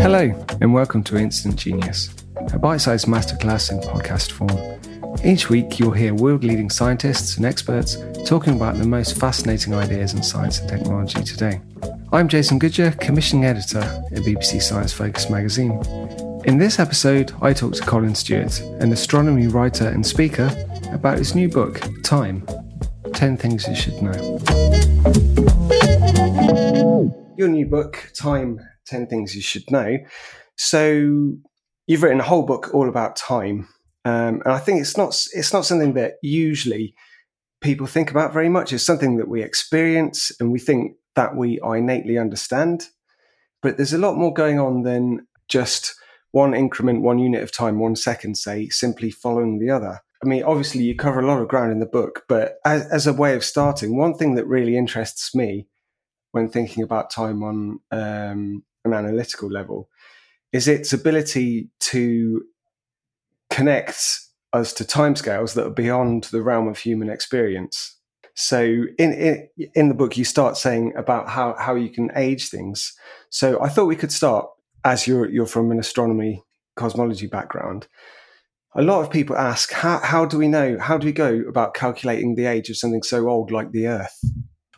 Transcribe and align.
Hello, 0.00 0.32
and 0.60 0.72
welcome 0.72 1.02
to 1.02 1.16
Instant 1.16 1.56
Genius, 1.56 2.14
a 2.52 2.58
bite 2.58 2.76
sized 2.76 3.08
masterclass 3.08 3.72
in 3.72 3.80
podcast 3.80 4.30
form. 4.30 5.20
Each 5.24 5.50
week, 5.50 5.80
you'll 5.80 5.90
hear 5.90 6.14
world 6.14 6.44
leading 6.44 6.70
scientists 6.70 7.36
and 7.36 7.44
experts 7.44 7.96
talking 8.24 8.54
about 8.54 8.76
the 8.76 8.86
most 8.86 9.18
fascinating 9.18 9.74
ideas 9.74 10.14
in 10.14 10.22
science 10.22 10.60
and 10.60 10.68
technology 10.68 11.24
today. 11.24 11.60
I'm 12.12 12.28
Jason 12.28 12.60
Goodyer, 12.60 12.96
commissioning 13.00 13.44
editor 13.44 13.80
at 13.80 14.18
BBC 14.18 14.62
Science 14.62 14.92
Focus 14.92 15.28
magazine. 15.28 15.72
In 16.44 16.58
this 16.58 16.78
episode, 16.78 17.32
I 17.42 17.52
talk 17.52 17.72
to 17.72 17.82
Colin 17.82 18.14
Stuart, 18.14 18.60
an 18.78 18.92
astronomy 18.92 19.48
writer 19.48 19.88
and 19.88 20.06
speaker, 20.06 20.48
about 20.92 21.18
his 21.18 21.34
new 21.34 21.48
book, 21.48 21.82
Time 22.04 22.46
10 23.14 23.36
Things 23.36 23.66
You 23.66 23.74
Should 23.74 24.00
Know. 24.00 24.38
Your 27.36 27.48
new 27.48 27.66
book, 27.66 28.12
Time 28.14 28.60
10 28.86 29.08
Things 29.08 29.34
You 29.34 29.42
Should 29.42 29.68
Know. 29.70 29.98
So, 30.56 31.32
you've 31.86 32.02
written 32.02 32.20
a 32.20 32.24
whole 32.24 32.44
book 32.44 32.72
all 32.72 32.88
about 32.88 33.16
time. 33.16 33.68
Um, 34.04 34.40
and 34.44 34.52
I 34.52 34.58
think 34.58 34.80
it's 34.80 34.96
not, 34.96 35.20
it's 35.32 35.52
not 35.52 35.64
something 35.64 35.94
that 35.94 36.14
usually 36.22 36.94
people 37.60 37.88
think 37.88 38.10
about 38.12 38.32
very 38.32 38.48
much. 38.48 38.72
It's 38.72 38.84
something 38.84 39.16
that 39.16 39.28
we 39.28 39.42
experience 39.42 40.30
and 40.38 40.52
we 40.52 40.60
think 40.60 40.96
that 41.16 41.34
we 41.34 41.58
innately 41.64 42.18
understand. 42.18 42.88
But 43.62 43.78
there's 43.78 43.92
a 43.92 43.98
lot 43.98 44.16
more 44.16 44.32
going 44.32 44.60
on 44.60 44.82
than 44.82 45.26
just 45.48 45.94
one 46.30 46.54
increment, 46.54 47.02
one 47.02 47.18
unit 47.18 47.42
of 47.42 47.50
time, 47.50 47.80
one 47.80 47.96
second, 47.96 48.36
say, 48.36 48.68
simply 48.68 49.10
following 49.10 49.58
the 49.58 49.70
other. 49.70 50.00
I 50.22 50.28
mean, 50.28 50.44
obviously, 50.44 50.84
you 50.84 50.94
cover 50.94 51.20
a 51.20 51.26
lot 51.26 51.40
of 51.40 51.48
ground 51.48 51.72
in 51.72 51.80
the 51.80 51.86
book, 51.86 52.24
but 52.28 52.58
as, 52.64 52.86
as 52.92 53.06
a 53.08 53.12
way 53.12 53.34
of 53.34 53.44
starting, 53.44 53.96
one 53.96 54.14
thing 54.14 54.36
that 54.36 54.46
really 54.46 54.76
interests 54.76 55.34
me 55.34 55.66
when 56.34 56.48
thinking 56.48 56.82
about 56.82 57.10
time 57.10 57.44
on 57.44 57.78
um, 57.92 58.64
an 58.84 58.92
analytical 58.92 59.48
level 59.48 59.88
is 60.52 60.66
its 60.66 60.92
ability 60.92 61.70
to 61.78 62.42
connect 63.50 64.18
us 64.52 64.72
to 64.72 64.82
timescales 64.82 65.54
that 65.54 65.64
are 65.64 65.70
beyond 65.70 66.24
the 66.24 66.42
realm 66.42 66.66
of 66.66 66.78
human 66.78 67.08
experience. 67.08 67.96
So 68.34 68.62
in, 68.98 69.12
in, 69.12 69.48
in 69.76 69.88
the 69.88 69.94
book, 69.94 70.16
you 70.16 70.24
start 70.24 70.56
saying 70.56 70.92
about 70.96 71.28
how 71.28 71.54
how 71.56 71.76
you 71.76 71.88
can 71.88 72.10
age 72.16 72.48
things. 72.48 72.92
So 73.30 73.62
I 73.62 73.68
thought 73.68 73.84
we 73.84 73.94
could 73.94 74.10
start 74.10 74.48
as 74.84 75.06
you're 75.06 75.30
you're 75.30 75.46
from 75.46 75.70
an 75.70 75.78
astronomy 75.78 76.42
cosmology 76.74 77.28
background. 77.28 77.86
A 78.74 78.82
lot 78.82 79.02
of 79.02 79.10
people 79.10 79.36
ask 79.36 79.70
how 79.70 80.00
how 80.00 80.24
do 80.24 80.36
we 80.36 80.48
know 80.48 80.78
how 80.80 80.98
do 80.98 81.06
we 81.06 81.12
go 81.12 81.44
about 81.48 81.74
calculating 81.74 82.34
the 82.34 82.46
age 82.46 82.70
of 82.70 82.76
something 82.76 83.04
so 83.04 83.28
old 83.28 83.52
like 83.52 83.70
the 83.70 83.86
Earth? 83.86 84.18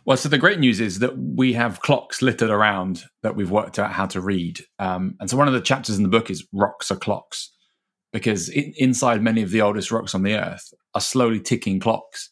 Well, 0.07 0.17
so 0.17 0.29
the 0.29 0.39
great 0.39 0.61
news 0.61 0.79
is 0.79 1.01
that 1.01 1.19
we 1.19 1.53
have 1.55 1.81
clocks 1.81 2.23
littered 2.23 2.49
around 2.49 3.03
that 3.23 3.35
we've 3.35 3.51
worked 3.51 3.81
out 3.81 3.91
how 3.91 4.07
to 4.07 4.21
read. 4.21 4.61
Um, 4.79 5.17
and 5.19 5.29
so 5.29 5.37
one 5.37 5.49
of 5.49 5.55
the 5.55 5.61
chapters 5.61 5.97
in 5.97 6.05
the 6.05 6.09
book 6.09 6.31
is 6.31 6.47
rocks 6.53 6.93
are 6.93 6.97
clocks, 6.97 7.53
because 8.13 8.49
in, 8.49 8.73
inside 8.77 9.21
many 9.21 9.43
of 9.43 9.51
the 9.51 9.63
oldest 9.63 9.91
rocks 9.91 10.15
on 10.15 10.23
the 10.23 10.35
Earth 10.35 10.73
are 10.95 11.01
slowly 11.01 11.41
ticking 11.41 11.81
clocks 11.81 12.31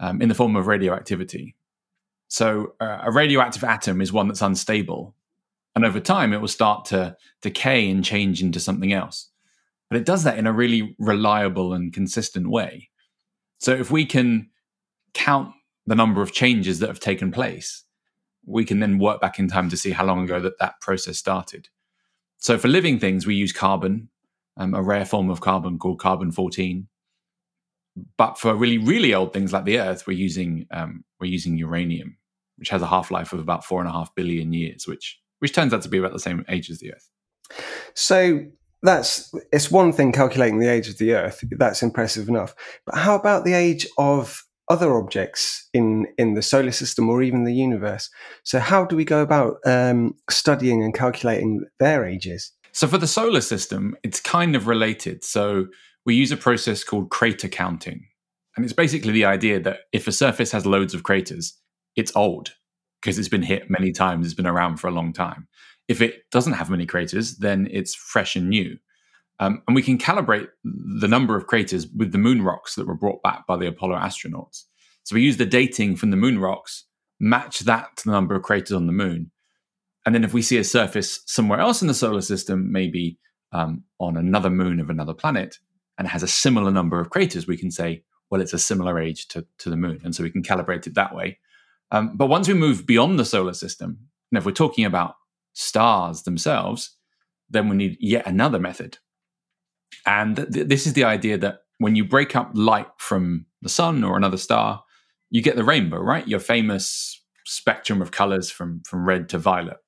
um, 0.00 0.22
in 0.22 0.30
the 0.30 0.34
form 0.34 0.56
of 0.56 0.66
radioactivity. 0.66 1.54
So 2.28 2.72
uh, 2.80 3.00
a 3.02 3.12
radioactive 3.12 3.62
atom 3.62 4.00
is 4.00 4.10
one 4.10 4.26
that's 4.26 4.40
unstable, 4.40 5.14
and 5.76 5.84
over 5.84 6.00
time 6.00 6.32
it 6.32 6.40
will 6.40 6.48
start 6.48 6.86
to 6.86 7.14
decay 7.42 7.90
and 7.90 8.02
change 8.02 8.42
into 8.42 8.58
something 8.58 8.94
else. 8.94 9.28
But 9.90 9.98
it 9.98 10.06
does 10.06 10.24
that 10.24 10.38
in 10.38 10.46
a 10.46 10.52
really 10.52 10.96
reliable 10.98 11.74
and 11.74 11.92
consistent 11.92 12.48
way. 12.48 12.88
So 13.58 13.72
if 13.72 13.90
we 13.90 14.06
can 14.06 14.48
count 15.12 15.52
the 15.86 15.94
number 15.94 16.22
of 16.22 16.32
changes 16.32 16.78
that 16.78 16.88
have 16.88 17.00
taken 17.00 17.32
place, 17.32 17.84
we 18.44 18.64
can 18.64 18.80
then 18.80 18.98
work 18.98 19.20
back 19.20 19.38
in 19.38 19.48
time 19.48 19.68
to 19.70 19.76
see 19.76 19.90
how 19.90 20.04
long 20.04 20.24
ago 20.24 20.40
that 20.40 20.58
that 20.58 20.80
process 20.80 21.18
started. 21.18 21.68
So 22.38 22.58
for 22.58 22.68
living 22.68 22.98
things, 22.98 23.26
we 23.26 23.34
use 23.34 23.52
carbon, 23.52 24.08
um, 24.56 24.74
a 24.74 24.82
rare 24.82 25.04
form 25.04 25.30
of 25.30 25.40
carbon 25.40 25.78
called 25.78 26.00
carbon 26.00 26.32
14. 26.32 26.88
But 28.16 28.38
for 28.38 28.54
really, 28.54 28.78
really 28.78 29.14
old 29.14 29.32
things 29.32 29.52
like 29.52 29.64
the 29.64 29.78
Earth, 29.78 30.06
we're 30.06 30.16
using 30.16 30.66
um, 30.70 31.04
we're 31.20 31.30
using 31.30 31.58
uranium, 31.58 32.16
which 32.56 32.70
has 32.70 32.80
a 32.82 32.86
half 32.86 33.10
life 33.10 33.32
of 33.32 33.38
about 33.38 33.64
four 33.64 33.80
and 33.80 33.88
a 33.88 33.92
half 33.92 34.14
billion 34.14 34.52
years, 34.52 34.86
which 34.86 35.20
which 35.40 35.54
turns 35.54 35.74
out 35.74 35.82
to 35.82 35.88
be 35.88 35.98
about 35.98 36.12
the 36.12 36.18
same 36.18 36.44
age 36.48 36.70
as 36.70 36.78
the 36.78 36.94
Earth. 36.94 37.10
So 37.94 38.46
that's 38.82 39.32
it's 39.52 39.70
one 39.70 39.92
thing 39.92 40.10
calculating 40.10 40.58
the 40.58 40.70
age 40.70 40.88
of 40.88 40.98
the 40.98 41.12
Earth. 41.12 41.44
That's 41.50 41.82
impressive 41.82 42.28
enough. 42.28 42.54
But 42.86 42.96
how 42.96 43.14
about 43.14 43.44
the 43.44 43.52
age 43.52 43.86
of 43.98 44.42
other 44.68 44.96
objects 44.96 45.68
in 45.72 46.06
in 46.18 46.34
the 46.34 46.42
solar 46.42 46.72
system 46.72 47.08
or 47.08 47.22
even 47.22 47.44
the 47.44 47.54
universe. 47.54 48.10
So 48.44 48.58
how 48.58 48.84
do 48.84 48.96
we 48.96 49.04
go 49.04 49.22
about 49.22 49.56
um, 49.64 50.14
studying 50.30 50.82
and 50.82 50.94
calculating 50.94 51.64
their 51.78 52.04
ages? 52.04 52.52
So 52.72 52.86
for 52.86 52.98
the 52.98 53.06
solar 53.06 53.42
system, 53.42 53.96
it's 54.02 54.20
kind 54.20 54.56
of 54.56 54.66
related. 54.66 55.24
So 55.24 55.66
we 56.06 56.14
use 56.14 56.32
a 56.32 56.36
process 56.36 56.84
called 56.84 57.10
crater 57.10 57.48
counting, 57.48 58.06
and 58.56 58.64
it's 58.64 58.74
basically 58.74 59.12
the 59.12 59.24
idea 59.26 59.60
that 59.60 59.80
if 59.92 60.06
a 60.06 60.12
surface 60.12 60.52
has 60.52 60.66
loads 60.66 60.94
of 60.94 61.02
craters, 61.02 61.54
it's 61.96 62.14
old 62.16 62.54
because 63.00 63.18
it's 63.18 63.28
been 63.28 63.42
hit 63.42 63.68
many 63.68 63.92
times, 63.92 64.24
it's 64.24 64.34
been 64.34 64.46
around 64.46 64.76
for 64.76 64.86
a 64.86 64.92
long 64.92 65.12
time. 65.12 65.48
If 65.88 66.00
it 66.00 66.30
doesn't 66.30 66.52
have 66.54 66.70
many 66.70 66.86
craters, 66.86 67.36
then 67.38 67.68
it's 67.70 67.94
fresh 67.94 68.36
and 68.36 68.48
new. 68.48 68.78
Um, 69.40 69.62
and 69.66 69.74
we 69.74 69.82
can 69.82 69.98
calibrate 69.98 70.48
the 70.62 71.08
number 71.08 71.36
of 71.36 71.46
craters 71.46 71.86
with 71.96 72.12
the 72.12 72.18
moon 72.18 72.42
rocks 72.42 72.74
that 72.74 72.86
were 72.86 72.94
brought 72.94 73.22
back 73.22 73.46
by 73.46 73.56
the 73.56 73.66
Apollo 73.66 73.96
astronauts. 73.96 74.64
So 75.04 75.14
we 75.14 75.22
use 75.22 75.36
the 75.36 75.46
dating 75.46 75.96
from 75.96 76.10
the 76.10 76.16
moon 76.16 76.38
rocks, 76.38 76.84
match 77.18 77.60
that 77.60 77.96
to 77.96 78.04
the 78.04 78.12
number 78.12 78.36
of 78.36 78.42
craters 78.42 78.72
on 78.72 78.86
the 78.86 78.92
moon. 78.92 79.30
And 80.04 80.14
then 80.14 80.24
if 80.24 80.32
we 80.32 80.42
see 80.42 80.58
a 80.58 80.64
surface 80.64 81.22
somewhere 81.26 81.60
else 81.60 81.82
in 81.82 81.88
the 81.88 81.94
solar 81.94 82.20
system, 82.20 82.70
maybe 82.70 83.18
um, 83.52 83.84
on 83.98 84.16
another 84.16 84.50
moon 84.50 84.80
of 84.80 84.90
another 84.90 85.14
planet, 85.14 85.58
and 85.98 86.06
it 86.06 86.10
has 86.10 86.22
a 86.22 86.28
similar 86.28 86.70
number 86.70 87.00
of 87.00 87.10
craters, 87.10 87.46
we 87.46 87.56
can 87.56 87.70
say, 87.70 88.02
well, 88.30 88.40
it's 88.40 88.54
a 88.54 88.58
similar 88.58 88.98
age 88.98 89.28
to, 89.28 89.46
to 89.58 89.70
the 89.70 89.76
moon. 89.76 90.00
And 90.04 90.14
so 90.14 90.22
we 90.22 90.30
can 90.30 90.42
calibrate 90.42 90.86
it 90.86 90.94
that 90.94 91.14
way. 91.14 91.38
Um, 91.90 92.16
but 92.16 92.28
once 92.28 92.48
we 92.48 92.54
move 92.54 92.86
beyond 92.86 93.18
the 93.18 93.24
solar 93.24 93.54
system, 93.54 93.98
and 94.30 94.38
if 94.38 94.46
we're 94.46 94.52
talking 94.52 94.84
about 94.84 95.16
stars 95.52 96.22
themselves, 96.22 96.96
then 97.50 97.68
we 97.68 97.76
need 97.76 97.98
yet 98.00 98.26
another 98.26 98.58
method. 98.58 98.98
And 100.06 100.36
th- 100.36 100.68
this 100.68 100.86
is 100.86 100.92
the 100.94 101.04
idea 101.04 101.38
that 101.38 101.60
when 101.78 101.96
you 101.96 102.04
break 102.04 102.36
up 102.36 102.50
light 102.54 102.88
from 102.98 103.46
the 103.60 103.68
sun 103.68 104.04
or 104.04 104.16
another 104.16 104.36
star, 104.36 104.84
you 105.30 105.42
get 105.42 105.56
the 105.56 105.64
rainbow, 105.64 105.98
right? 105.98 106.26
Your 106.26 106.40
famous 106.40 107.20
spectrum 107.44 108.00
of 108.02 108.10
colors 108.10 108.50
from, 108.50 108.82
from 108.86 109.04
red 109.04 109.28
to 109.30 109.38
violet. 109.38 109.78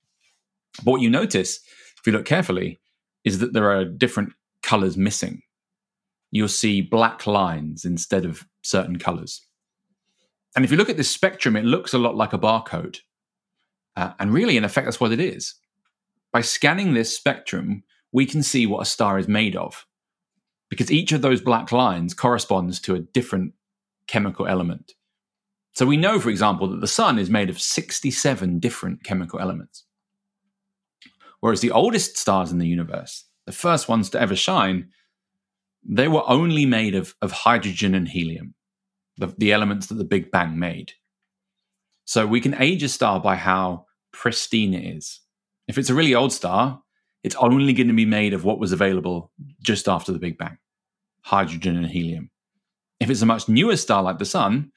But 0.79 0.93
what 0.93 1.01
you 1.01 1.11
notice, 1.11 1.61
if 1.99 2.07
you 2.07 2.13
look 2.13 2.25
carefully, 2.25 2.81
is 3.25 3.39
that 3.39 3.53
there 3.53 3.71
are 3.71 3.85
different 3.85 4.33
colors 4.63 4.97
missing. 4.97 5.43
You'll 6.31 6.49
see 6.49 6.81
black 6.81 7.27
lines 7.27 7.85
instead 7.85 8.25
of 8.25 8.45
certain 8.63 8.99
colors. 8.99 9.41
And 10.57 10.65
if 10.65 10.71
you 10.71 10.77
look 10.77 10.91
at 10.91 10.97
this 10.97 11.11
spectrum, 11.11 11.57
it 11.57 11.65
looks 11.65 11.95
a 11.95 11.99
lot 11.99 12.17
like 12.17 12.33
a 12.33 12.39
barcode. 12.39 12.99
Uh, 13.97 14.13
and 14.19 14.33
really, 14.33 14.57
in 14.57 14.65
effect, 14.65 14.87
that's 14.87 15.01
what 15.01 15.13
it 15.13 15.21
is. 15.21 15.55
By 16.33 16.41
scanning 16.41 16.95
this 16.95 17.17
spectrum, 17.17 17.85
we 18.13 18.27
can 18.27 18.43
see 18.43 18.67
what 18.67 18.83
a 18.83 18.87
star 18.87 19.19
is 19.19 19.29
made 19.29 19.55
of 19.55 19.87
because 20.75 20.91
each 20.91 21.13
of 21.13 21.23
those 21.23 21.41
black 21.41 21.71
lines 21.71 22.15
corresponds 22.15 22.81
to 22.81 22.97
a 22.97 22.99
different 22.99 23.53
chemical 24.09 24.49
element. 24.49 24.95
So 25.75 25.87
we 25.87 25.97
know, 25.97 26.19
for 26.19 26.31
example, 26.31 26.67
that 26.69 26.81
the 26.81 26.89
sun 26.89 27.17
is 27.17 27.31
made 27.31 27.49
of 27.49 27.61
67 27.61 28.59
different 28.59 29.05
chemical 29.05 29.39
elements. 29.39 29.85
Whereas 31.39 31.61
the 31.61 31.71
oldest 31.71 32.19
stars 32.19 32.51
in 32.51 32.59
the 32.59 32.67
universe, 32.67 33.25
the 33.47 33.53
first 33.53 33.89
ones 33.89 34.11
to 34.11 34.21
ever 34.21 34.35
shine, 34.35 34.89
they 35.89 36.09
were 36.09 36.29
only 36.29 36.67
made 36.67 36.97
of, 36.97 37.15
of 37.23 37.31
hydrogen 37.31 37.95
and 37.95 38.09
helium, 38.09 38.55
the, 39.17 39.29
the 39.39 39.53
elements 39.53 39.87
that 39.87 39.95
the 39.95 40.03
Big 40.03 40.33
Bang 40.33 40.59
made. 40.59 40.95
So 42.05 42.27
we 42.27 42.41
can 42.41 42.61
age 42.61 42.83
a 42.83 42.89
star 42.89 43.21
by 43.21 43.37
how 43.37 43.87
pristine 44.13 44.75
it 44.75 44.97
is. 44.97 45.21
If 45.69 45.79
it's 45.79 45.91
a 45.91 45.95
really 45.95 46.17
old 46.17 46.33
star, 46.33 46.83
it's 47.23 47.37
only 47.37 47.75
going 47.75 47.87
to 47.87 47.95
be 47.95 48.07
made 48.07 48.35
of 48.35 48.43
what 48.45 48.59
was 48.59 48.73
available 48.73 49.31
just 49.63 49.89
after 49.89 50.11
the 50.11 50.19
Big 50.19 50.37
Bang 50.37 50.59
hydrogen 51.25 51.77
and 51.77 51.87
helium. 51.87 52.31
If 53.01 53.11
it's 53.11 53.23
a 53.23 53.27
much 53.27 53.49
newer 53.49 53.77
star 53.77 54.03
like 54.03 54.19
the 54.19 54.25
sun, 54.25 54.71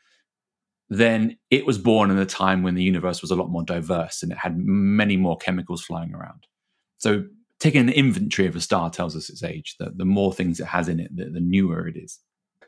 then 0.90 1.38
it 1.52 1.66
was 1.66 1.78
born 1.78 2.10
in 2.10 2.18
a 2.18 2.26
time 2.26 2.64
when 2.64 2.76
the 2.76 2.84
universe 2.84 3.22
was 3.22 3.32
a 3.32 3.36
lot 3.36 3.50
more 3.50 3.64
diverse 3.64 4.24
and 4.24 4.32
it 4.32 4.38
had 4.38 4.58
many 4.58 5.18
more 5.18 5.38
chemicals 5.38 5.84
flying 5.84 6.14
around. 6.14 6.48
So 6.98 7.26
taking 7.60 7.82
an 7.82 7.90
inventory 7.90 8.48
of 8.48 8.56
a 8.56 8.62
star 8.62 8.90
tells 8.90 9.16
us 9.16 9.30
its 9.30 9.44
age. 9.44 9.76
That 9.80 9.98
the 9.98 10.06
more 10.06 10.34
things 10.34 10.60
it 10.60 10.68
has 10.68 10.88
in 10.88 11.00
it, 11.00 11.16
the, 11.16 11.26
the 11.26 11.42
newer 11.42 11.88
it 11.88 11.98
is. 11.98 12.20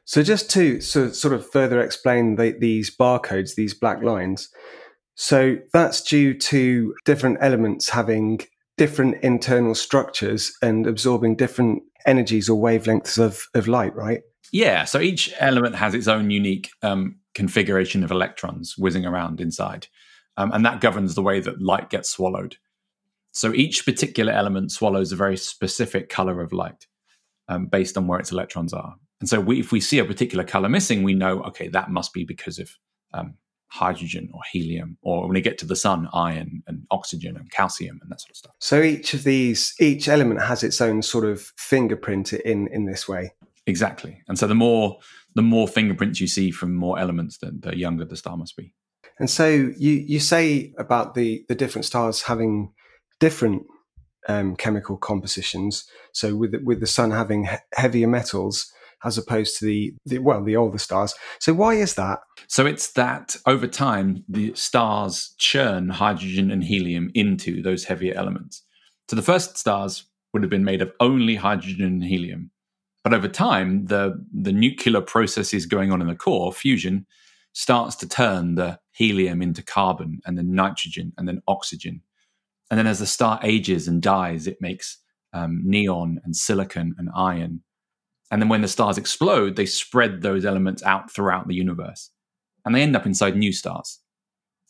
So 0.06 0.24
just 0.24 0.50
to 0.52 0.82
so, 0.82 1.12
sort 1.12 1.34
of 1.34 1.50
further 1.50 1.82
explain 1.82 2.36
the, 2.36 2.56
these 2.60 2.96
barcodes, 2.96 3.56
these 3.56 3.74
black 3.74 4.02
lines. 4.04 4.50
So 5.16 5.58
that's 5.74 6.02
due 6.02 6.34
to 6.34 6.96
different 7.06 7.38
elements 7.42 7.90
having 7.90 8.42
different 8.80 9.22
internal 9.22 9.76
structures 9.76 10.58
and 10.62 10.88
absorbing 10.88 11.36
different 11.36 11.84
energies 12.06 12.50
or 12.50 12.60
wavelengths 12.60 13.20
of, 13.20 13.46
of 13.54 13.68
light, 13.68 13.94
right? 13.94 14.22
Yeah. 14.54 14.86
So 14.86 15.02
each 15.02 15.34
element 15.38 15.76
has 15.76 15.94
its 15.94 16.08
own 16.08 16.31
unique 16.31 16.70
um, 16.81 17.18
configuration 17.36 18.06
of 18.06 18.10
electrons 18.10 18.76
whizzing 18.78 19.06
around 19.06 19.42
inside. 19.42 19.88
Um, 20.38 20.54
and 20.54 20.66
that 20.66 20.80
governs 20.80 21.14
the 21.14 21.22
way 21.22 21.42
that 21.42 21.62
light 21.62 21.90
gets 21.90 22.10
swallowed. 22.10 22.56
So 23.31 23.54
each 23.54 23.84
particular 23.84 24.31
element 24.31 24.72
swallows 24.72 25.12
a 25.12 25.18
very 25.18 25.36
specific 25.36 26.08
color 26.08 26.42
of 26.42 26.54
light 26.54 26.88
um, 27.50 27.66
based 27.66 27.98
on 27.98 28.08
where 28.08 28.20
its 28.20 28.32
electrons 28.32 28.72
are. 28.72 28.96
And 29.20 29.28
so 29.28 29.42
we, 29.42 29.60
if 29.60 29.74
we 29.74 29.82
see 29.82 30.00
a 30.00 30.06
particular 30.06 30.46
color 30.46 30.70
missing, 30.70 31.04
we 31.04 31.14
know, 31.14 31.44
okay, 31.44 31.68
that 31.68 31.92
must 31.92 32.14
be 32.14 32.24
because 32.24 32.60
of 32.60 32.72
um, 33.14 33.34
hydrogen 33.69 34.30
or 34.33 34.42
helium, 34.51 34.98
or 35.01 35.21
when 35.21 35.33
we 35.33 35.42
get 35.42 35.57
to 35.60 35.66
the 35.66 35.75
sun, 35.75 36.07
iron 36.13 36.63
and 36.68 36.86
oxygen 36.92 37.38
and 37.38 37.51
calcium 37.51 38.00
and 38.01 38.12
that 38.12 38.21
sort 38.21 38.31
of 38.31 38.38
stuff. 38.38 38.54
So 38.60 38.81
each 38.81 39.13
of 39.13 39.24
these, 39.24 39.74
each 39.80 40.07
element 40.07 40.42
has 40.42 40.63
its 40.63 40.81
own 40.81 41.01
sort 41.01 41.25
of 41.25 41.54
fingerprint 41.57 42.33
in 42.33 42.68
in 42.68 42.86
this 42.86 43.07
way. 43.07 43.33
Exactly. 43.68 44.24
And 44.27 44.38
so 44.38 44.48
the 44.48 44.56
more 44.56 44.98
the 45.36 45.42
more 45.44 45.68
fingerprints 45.68 46.19
you 46.19 46.27
see 46.27 46.51
from 46.51 46.74
more 46.74 46.98
elements, 47.00 47.38
the, 47.38 47.51
the 47.51 47.77
younger 47.77 48.06
the 48.06 48.18
star 48.18 48.36
must 48.36 48.57
be. 48.57 48.74
And 49.19 49.30
so 49.30 49.48
you 49.48 49.92
you 50.07 50.19
say 50.19 50.74
about 50.77 51.13
the 51.13 51.45
the 51.48 51.56
different 51.56 51.86
stars 51.86 52.24
having 52.24 52.74
different 53.19 53.63
um, 54.27 54.56
chemical 54.56 54.98
compositions. 54.98 55.88
So 56.13 56.36
with 56.36 56.51
the, 56.51 56.60
with 56.63 56.80
the 56.80 56.88
sun 56.88 57.12
having 57.12 57.45
he- 57.45 57.57
heavier 57.74 58.07
metals 58.07 58.72
as 59.04 59.18
opposed 59.18 59.57
to 59.60 59.66
the, 59.66 59.94
the 60.06 60.19
well 60.19 60.44
the 60.44 60.56
older 60.56 60.78
stars. 60.78 61.13
So 61.40 61.54
why 61.54 61.75
is 61.75 61.96
that? 61.96 62.19
So 62.48 62.66
it's 62.66 62.92
that 62.94 63.36
over 63.46 63.68
time 63.68 64.24
the 64.28 64.54
stars 64.56 65.34
churn 65.38 65.90
hydrogen 65.90 66.51
and 66.51 66.63
helium 66.63 67.12
into 67.13 67.62
those 67.62 67.86
heavier 67.86 68.13
elements. 68.16 68.63
So 69.10 69.16
the 69.16 69.22
first 69.22 69.57
stars 69.57 70.06
would 70.34 70.44
have 70.44 70.50
been 70.50 70.63
made 70.63 70.81
of 70.81 70.92
only 71.00 71.36
hydrogen 71.36 71.86
and 71.86 72.04
helium. 72.04 72.51
But 73.04 73.13
over 73.13 73.28
time, 73.28 73.86
the, 73.86 74.24
the 74.34 74.51
nuclear 74.51 75.01
processes 75.01 75.66
going 75.66 75.92
on 75.92 76.01
in 76.01 76.07
the 76.07 76.16
core, 76.16 76.51
fusion, 76.51 77.06
starts 77.54 77.96
to 77.96 78.07
turn 78.07 78.56
the 78.56 78.80
helium 78.92 79.42
into 79.42 79.63
carbon 79.63 80.19
and 80.25 80.38
then 80.38 80.54
nitrogen 80.54 81.13
and 81.18 81.28
then 81.28 81.42
oxygen. 81.48 82.01
And 82.69 82.78
then 82.78 82.88
as 82.88 83.00
the 83.00 83.07
star 83.07 83.40
ages 83.42 83.88
and 83.88 84.01
dies, 84.01 84.46
it 84.46 84.57
makes 84.62 84.98
um, 85.34 85.62
neon 85.63 86.22
and 86.24 86.36
silicon 86.36 86.96
and 86.98 87.10
iron. 87.16 87.63
And 88.31 88.42
then 88.42 88.50
when 88.50 88.62
the 88.62 88.68
stars 88.68 88.98
explode, 88.98 89.56
they 89.56 89.66
spread 89.66 90.22
those 90.22 90.46
elements 90.46 90.84
out 90.84 91.12
throughout 91.12 91.48
the 91.48 91.56
universe 91.56 92.12
and 92.66 92.76
they 92.76 92.81
end 92.81 92.96
up 92.96 93.06
inside 93.06 93.36
new 93.36 93.52
stars. 93.52 94.00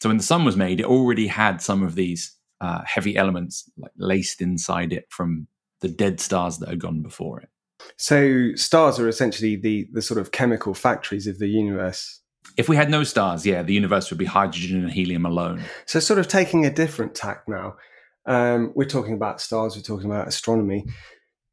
So 0.01 0.09
when 0.09 0.17
the 0.17 0.23
sun 0.23 0.45
was 0.45 0.55
made, 0.55 0.79
it 0.79 0.85
already 0.85 1.27
had 1.27 1.61
some 1.61 1.83
of 1.83 1.95
these 1.95 2.35
uh, 2.61 2.81
heavy 2.85 3.17
elements 3.17 3.69
like 3.77 3.91
laced 3.97 4.41
inside 4.41 4.93
it 4.93 5.05
from 5.09 5.47
the 5.81 5.89
dead 5.89 6.19
stars 6.19 6.57
that 6.59 6.69
had 6.69 6.79
gone 6.79 7.01
before 7.01 7.39
it. 7.39 7.49
So 7.97 8.49
stars 8.55 8.99
are 8.99 9.07
essentially 9.07 9.55
the 9.55 9.87
the 9.93 10.01
sort 10.01 10.19
of 10.19 10.31
chemical 10.31 10.73
factories 10.73 11.27
of 11.27 11.39
the 11.39 11.47
universe. 11.47 12.21
If 12.57 12.67
we 12.67 12.75
had 12.75 12.89
no 12.89 13.03
stars, 13.03 13.45
yeah, 13.45 13.63
the 13.63 13.73
universe 13.73 14.09
would 14.09 14.19
be 14.19 14.25
hydrogen 14.25 14.83
and 14.83 14.91
helium 14.91 15.25
alone. 15.25 15.63
So 15.85 15.99
sort 15.99 16.19
of 16.19 16.27
taking 16.27 16.65
a 16.65 16.69
different 16.69 17.15
tack 17.15 17.43
now. 17.47 17.75
Um, 18.25 18.73
we're 18.75 18.85
talking 18.85 19.13
about 19.13 19.39
stars. 19.39 19.75
We're 19.75 19.81
talking 19.81 20.09
about 20.09 20.27
astronomy. 20.27 20.85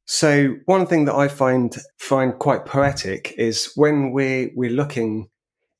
So 0.06 0.54
one 0.66 0.86
thing 0.86 1.04
that 1.06 1.16
I 1.16 1.26
find 1.26 1.76
find 1.98 2.38
quite 2.38 2.64
poetic 2.64 3.34
is 3.36 3.72
when 3.74 4.12
we're 4.12 4.50
we're 4.54 4.70
looking, 4.70 5.28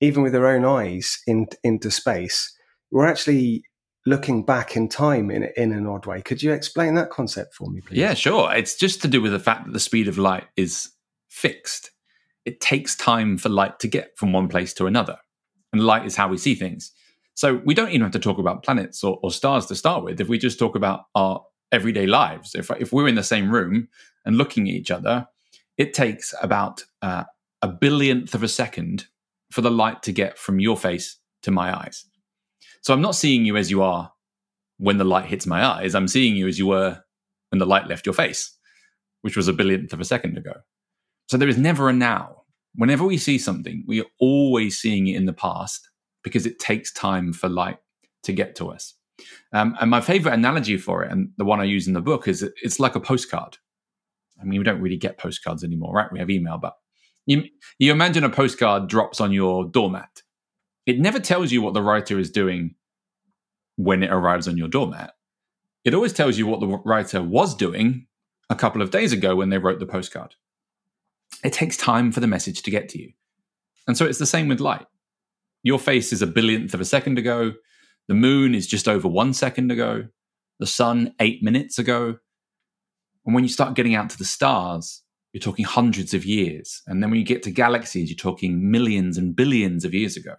even 0.01 0.23
with 0.23 0.35
our 0.35 0.47
own 0.47 0.65
eyes, 0.65 1.23
in, 1.27 1.47
into 1.63 1.91
space, 1.93 2.53
we're 2.91 3.07
actually 3.07 3.63
looking 4.05 4.45
back 4.45 4.77
in 4.77 4.89
time 4.89 5.31
in 5.31 5.45
in 5.57 5.73
an 5.73 5.87
odd 5.87 6.07
way. 6.07 6.23
Could 6.23 6.43
you 6.43 6.53
explain 6.53 6.97
that 6.97 7.11
concept 7.11 7.55
for 7.55 7.71
me, 7.71 7.81
please? 7.81 7.99
Yeah, 7.99 8.15
sure. 8.15 8.53
It's 8.53 8.75
just 8.75 9.01
to 9.03 9.09
do 9.09 9.23
with 9.23 9.31
the 9.31 9.39
fact 9.39 9.67
that 9.67 9.73
the 9.73 9.81
speed 9.81 10.09
of 10.09 10.19
light 10.19 10.45
is 10.57 10.91
fixed. 11.29 11.93
It 12.45 12.61
takes 12.61 12.97
time 12.97 13.39
for 13.39 13.49
light 13.49 13.79
to 13.81 13.89
get 13.89 14.17
from 14.17 14.33
one 14.33 14.49
place 14.49 14.75
to 14.75 14.87
another, 14.87 15.19
and 15.73 15.83
light 15.83 16.05
is 16.05 16.17
how 16.17 16.27
we 16.29 16.37
see 16.37 16.57
things. 16.57 16.91
So 17.35 17.61
we 17.65 17.75
don't 17.75 17.91
even 17.91 18.01
have 18.01 18.13
to 18.13 18.19
talk 18.19 18.39
about 18.39 18.65
planets 18.65 19.05
or, 19.05 19.21
or 19.23 19.31
stars 19.31 19.67
to 19.67 19.77
start 19.77 20.03
with. 20.03 20.21
If 20.21 20.29
we 20.29 20.39
just 20.39 20.59
talk 20.59 20.75
about 20.75 21.05
our 21.15 21.45
everyday 21.73 22.07
lives, 22.07 22.55
if 22.55 22.71
if 22.79 22.93
we're 22.93 23.09
in 23.09 23.15
the 23.15 23.23
same 23.23 23.51
room 23.51 23.89
and 24.25 24.37
looking 24.37 24.69
at 24.69 24.75
each 24.75 24.91
other, 24.91 25.27
it 25.77 25.95
takes 25.95 26.35
about 26.43 26.85
uh, 27.03 27.25
a 27.63 27.69
billionth 27.69 28.35
of 28.35 28.43
a 28.43 28.49
second 28.49 29.07
for 29.51 29.61
the 29.61 29.71
light 29.71 30.03
to 30.03 30.13
get 30.13 30.39
from 30.39 30.61
your 30.61 30.77
face 30.77 31.19
to 31.43 31.51
my 31.51 31.77
eyes. 31.77 32.05
So 32.83 32.93
I'm 32.95 33.01
not 33.01 33.15
seeing 33.15 33.45
you 33.45 33.57
as 33.57 33.71
you 33.71 33.83
are 33.83 34.13
when 34.79 34.99
the 34.99 35.05
light 35.05 35.27
hits 35.27 35.47
my 35.47 35.65
eyes. 35.65 35.95
I'm 35.95 36.09
seeing 36.09 36.37
you 36.37 36.47
as 36.47 36.59
you 36.59 36.67
were 36.67 37.01
when 37.51 37.59
the 37.59 37.67
light 37.67 37.87
left 37.87 38.07
your 38.07 38.13
face, 38.13 38.57
which 39.23 39.37
was 39.37 39.49
a 39.49 39.53
billionth 39.53 39.93
of 39.93 40.01
a 40.01 40.05
second 40.05 40.37
ago. 40.37 40.55
So 41.29 41.37
there 41.37 41.49
is 41.49 41.59
never 41.59 41.89
a 41.89 41.93
now. 41.93 42.43
Whenever 42.75 43.05
we 43.05 43.17
see 43.17 43.39
something, 43.39 43.85
we 43.87 44.01
are 44.01 44.07
always 44.21 44.79
seeing 44.79 45.07
it 45.07 45.17
in 45.17 45.27
the 45.27 45.33
past 45.33 45.89
because 46.23 46.47
it 46.47 46.59
takes 46.59 46.93
time 46.93 47.33
for 47.33 47.49
light 47.49 47.79
to 48.25 48.33
get 48.33 48.55
to 48.57 48.69
us. 48.71 48.95
Um, 49.53 49.77
and 49.81 49.91
my 49.91 50.01
favorite 50.01 50.35
analogy 50.35 50.77
for 50.77 51.03
it, 51.03 51.11
and 51.11 51.31
the 51.37 51.45
one 51.45 51.61
I 51.61 51.65
use 51.65 51.87
in 51.87 51.95
the 51.95 52.01
book, 52.01 52.29
is 52.29 52.43
it's 52.63 52.81
like 52.81 52.95
a 52.95 53.01
postcard. 53.01 53.59
I 54.41 54.45
mean, 54.45 54.61
we 54.61 54.65
don't 54.65 54.81
really 54.81 54.97
get 54.97 55.19
postcards 55.19 55.65
anymore, 55.65 55.95
right? 55.95 56.13
We 56.13 56.19
have 56.19 56.31
email, 56.31 56.59
but 56.59 56.75
you, 57.25 57.45
you 57.79 57.93
imagine 57.93 58.25
a 58.25 58.31
postcard 58.31 58.89
drops 58.89 59.21
on 59.21 59.33
your 59.33 59.65
doormat. 59.65 60.23
It 60.85 61.01
never 61.01 61.19
tells 61.19 61.51
you 61.51 61.63
what 61.63 61.75
the 61.75 61.83
writer 61.83 62.19
is 62.19 62.31
doing 62.31 62.75
when 63.77 64.03
it 64.03 64.11
arrives 64.11 64.47
on 64.47 64.57
your 64.57 64.69
doormat. 64.69 65.15
It 65.85 65.95
always 65.95 66.13
tells 66.13 66.39
you 66.39 66.47
what 66.47 66.61
the 66.61 66.67
writer 66.85 67.23
was 67.23 67.55
doing 67.55 68.07
a 68.51 68.55
couple 68.55 68.83
of 68.83 68.91
days 68.91 69.13
ago 69.13 69.37
when 69.37 69.51
they 69.51 69.59
wrote 69.59 69.81
the 69.81 69.87
postcard. 69.87 70.35
It 71.45 71.53
takes 71.53 71.77
time 71.77 72.13
for 72.13 72.21
the 72.21 72.27
message 72.27 72.63
to 72.63 72.71
get 72.71 72.89
to 72.91 73.01
you. 73.01 73.13
And 73.87 73.97
so 73.97 74.05
it's 74.05 74.19
the 74.19 74.27
same 74.27 74.49
with 74.49 74.61
light. 74.61 74.87
Your 75.63 75.79
face 75.79 76.13
is 76.13 76.23
a 76.23 76.27
billionth 76.27 76.75
of 76.75 76.81
a 76.81 76.85
second 76.85 77.19
ago. 77.19 77.55
The 78.09 78.15
moon 78.15 78.55
is 78.55 78.67
just 78.67 78.89
over 78.89 79.09
one 79.09 79.33
second 79.33 79.71
ago. 79.71 80.07
The 80.59 80.67
sun, 80.67 81.15
eight 81.21 81.43
minutes 81.43 81.79
ago. 81.79 82.17
And 83.25 83.35
when 83.35 83.45
you 83.45 83.51
start 83.51 83.75
getting 83.75 83.95
out 83.95 84.11
to 84.11 84.19
the 84.19 84.25
stars, 84.25 85.03
you're 85.33 85.41
talking 85.41 85.65
hundreds 85.65 86.15
of 86.15 86.25
years. 86.25 86.83
And 86.87 87.03
then 87.03 87.11
when 87.11 87.19
you 87.19 87.27
get 87.27 87.43
to 87.43 87.51
galaxies, 87.51 88.09
you're 88.09 88.17
talking 88.17 88.71
millions 88.71 89.19
and 89.19 89.37
billions 89.37 89.85
of 89.85 89.93
years 89.93 90.17
ago. 90.17 90.37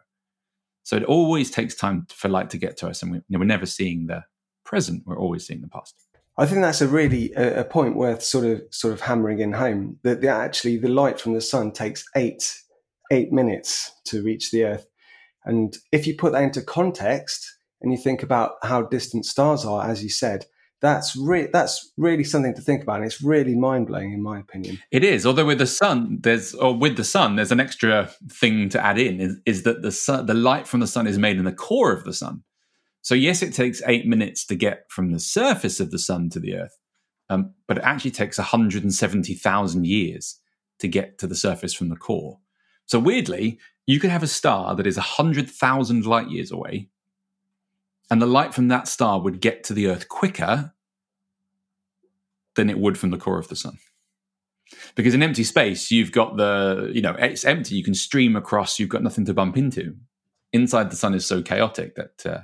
So 0.84 0.96
it 0.96 1.04
always 1.04 1.52
takes 1.52 1.76
time 1.76 2.08
for 2.10 2.30
light 2.30 2.50
to 2.52 2.58
get 2.58 2.78
to 2.78 2.88
us. 2.88 3.04
And 3.04 3.22
we, 3.30 3.36
are 3.36 3.46
never 3.46 3.66
seeing 3.66 4.08
the 4.08 4.24
present, 4.64 5.04
we're 5.06 5.20
always 5.20 5.46
seeing 5.46 5.62
the 5.62 5.68
past. 5.68 5.96
I 6.38 6.46
think 6.46 6.62
that's 6.62 6.82
a 6.82 6.88
really 6.88 7.34
a, 7.34 7.62
a 7.62 7.64
point 7.64 7.96
worth 7.96 8.22
sort 8.22 8.46
of 8.46 8.62
sort 8.70 8.94
of 8.94 9.02
hammering 9.02 9.40
in 9.40 9.54
home 9.54 9.98
that 10.04 10.22
the, 10.22 10.30
actually 10.30 10.78
the 10.78 10.88
light 10.88 11.20
from 11.20 11.34
the 11.34 11.42
sun 11.42 11.72
takes 11.72 12.06
eight 12.16 12.60
eight 13.12 13.32
minutes 13.32 13.92
to 14.06 14.22
reach 14.24 14.52
the 14.52 14.66
Earth, 14.66 14.86
and 15.46 15.76
if 15.92 16.06
you 16.06 16.16
put 16.16 16.34
that 16.34 16.44
into 16.44 16.62
context 16.62 17.57
and 17.82 17.92
you 17.92 17.98
think 17.98 18.24
about 18.24 18.54
how 18.64 18.82
distant 18.84 19.26
stars 19.26 19.66
are, 19.66 19.88
as 19.88 20.04
you 20.04 20.10
said, 20.10 20.46
that's 20.82 21.16
re- 21.16 21.50
that's 21.52 21.92
really 21.98 22.24
something 22.24 22.54
to 22.54 22.62
think 22.62 22.84
about 22.84 22.98
and 22.98 23.06
it's 23.06 23.22
really 23.22 23.56
mind-blowing 23.56 24.14
in 24.14 24.22
my 24.22 24.40
opinion. 24.40 24.80
It 24.92 25.04
is 25.04 25.26
although 25.26 25.46
with 25.46 25.58
the 25.58 25.68
sun 25.68 26.20
there's 26.22 26.54
or 26.54 26.76
with 26.76 26.98
the 26.98 27.04
sun 27.04 27.36
there's 27.36 27.52
an 27.52 27.60
extra 27.60 28.12
thing 28.30 28.70
to 28.70 28.86
add 28.86 29.00
in 29.00 29.20
is, 29.20 29.38
is 29.46 29.64
that 29.64 29.82
the 29.82 29.92
sun 29.92 30.28
the 30.28 30.34
light 30.34 30.68
from 30.68 30.80
the 30.80 30.88
sun 30.88 31.08
is 31.08 31.18
made 31.18 31.38
in 31.38 31.46
the 31.46 31.52
core 31.52 31.92
of 31.92 32.04
the 32.04 32.14
sun. 32.14 32.44
So 33.02 33.16
yes 33.16 33.42
it 33.42 33.54
takes 33.54 33.82
eight 33.88 34.06
minutes 34.06 34.46
to 34.48 34.56
get 34.56 34.86
from 34.90 35.12
the 35.12 35.20
surface 35.20 35.80
of 35.80 35.92
the 35.92 36.00
sun 36.00 36.30
to 36.32 36.40
the 36.40 36.56
earth 36.56 36.78
um, 37.30 37.54
but 37.68 37.78
it 37.78 37.84
actually 37.84 38.12
takes 38.12 38.38
170000 38.38 39.86
years 39.86 40.40
to 40.80 40.88
get 40.88 41.18
to 41.18 41.28
the 41.28 41.36
surface 41.36 41.74
from 41.74 41.90
the 41.90 41.96
core. 41.96 42.40
So 42.86 43.00
weirdly 43.00 43.60
you 43.88 44.00
could 44.00 44.12
have 44.12 44.24
a 44.24 44.28
star 44.28 44.76
that 44.76 44.86
is 44.86 44.98
100000 44.98 46.06
light 46.06 46.30
years 46.30 46.52
away 46.52 46.90
and 48.10 48.22
the 48.22 48.26
light 48.26 48.54
from 48.54 48.68
that 48.70 48.88
star 48.88 49.20
would 49.22 49.42
get 49.42 49.64
to 49.66 49.74
the 49.74 49.88
Earth 49.88 50.08
quicker 50.08 50.74
than 52.56 52.70
it 52.70 52.80
would 52.80 52.98
from 52.98 53.12
the 53.12 53.18
core 53.18 53.40
of 53.40 53.50
the 53.50 53.56
sun. 53.56 53.78
Because 54.96 55.14
in 55.14 55.24
empty 55.24 55.44
space, 55.44 55.92
you've 55.92 56.12
got 56.12 56.38
the, 56.38 56.92
you 56.94 57.02
know, 57.02 57.16
it's 57.18 57.46
empty. 57.46 57.76
You 57.76 57.84
can 57.84 57.94
stream 57.94 58.36
across. 58.36 58.80
You've 58.80 58.90
got 58.90 59.04
nothing 59.04 59.26
to 59.26 59.34
bump 59.34 59.58
into. 59.58 59.96
Inside 60.52 60.90
the 60.90 60.96
sun 60.96 61.14
is 61.14 61.26
so 61.26 61.42
chaotic 61.42 61.96
that 61.96 62.26
uh, 62.26 62.42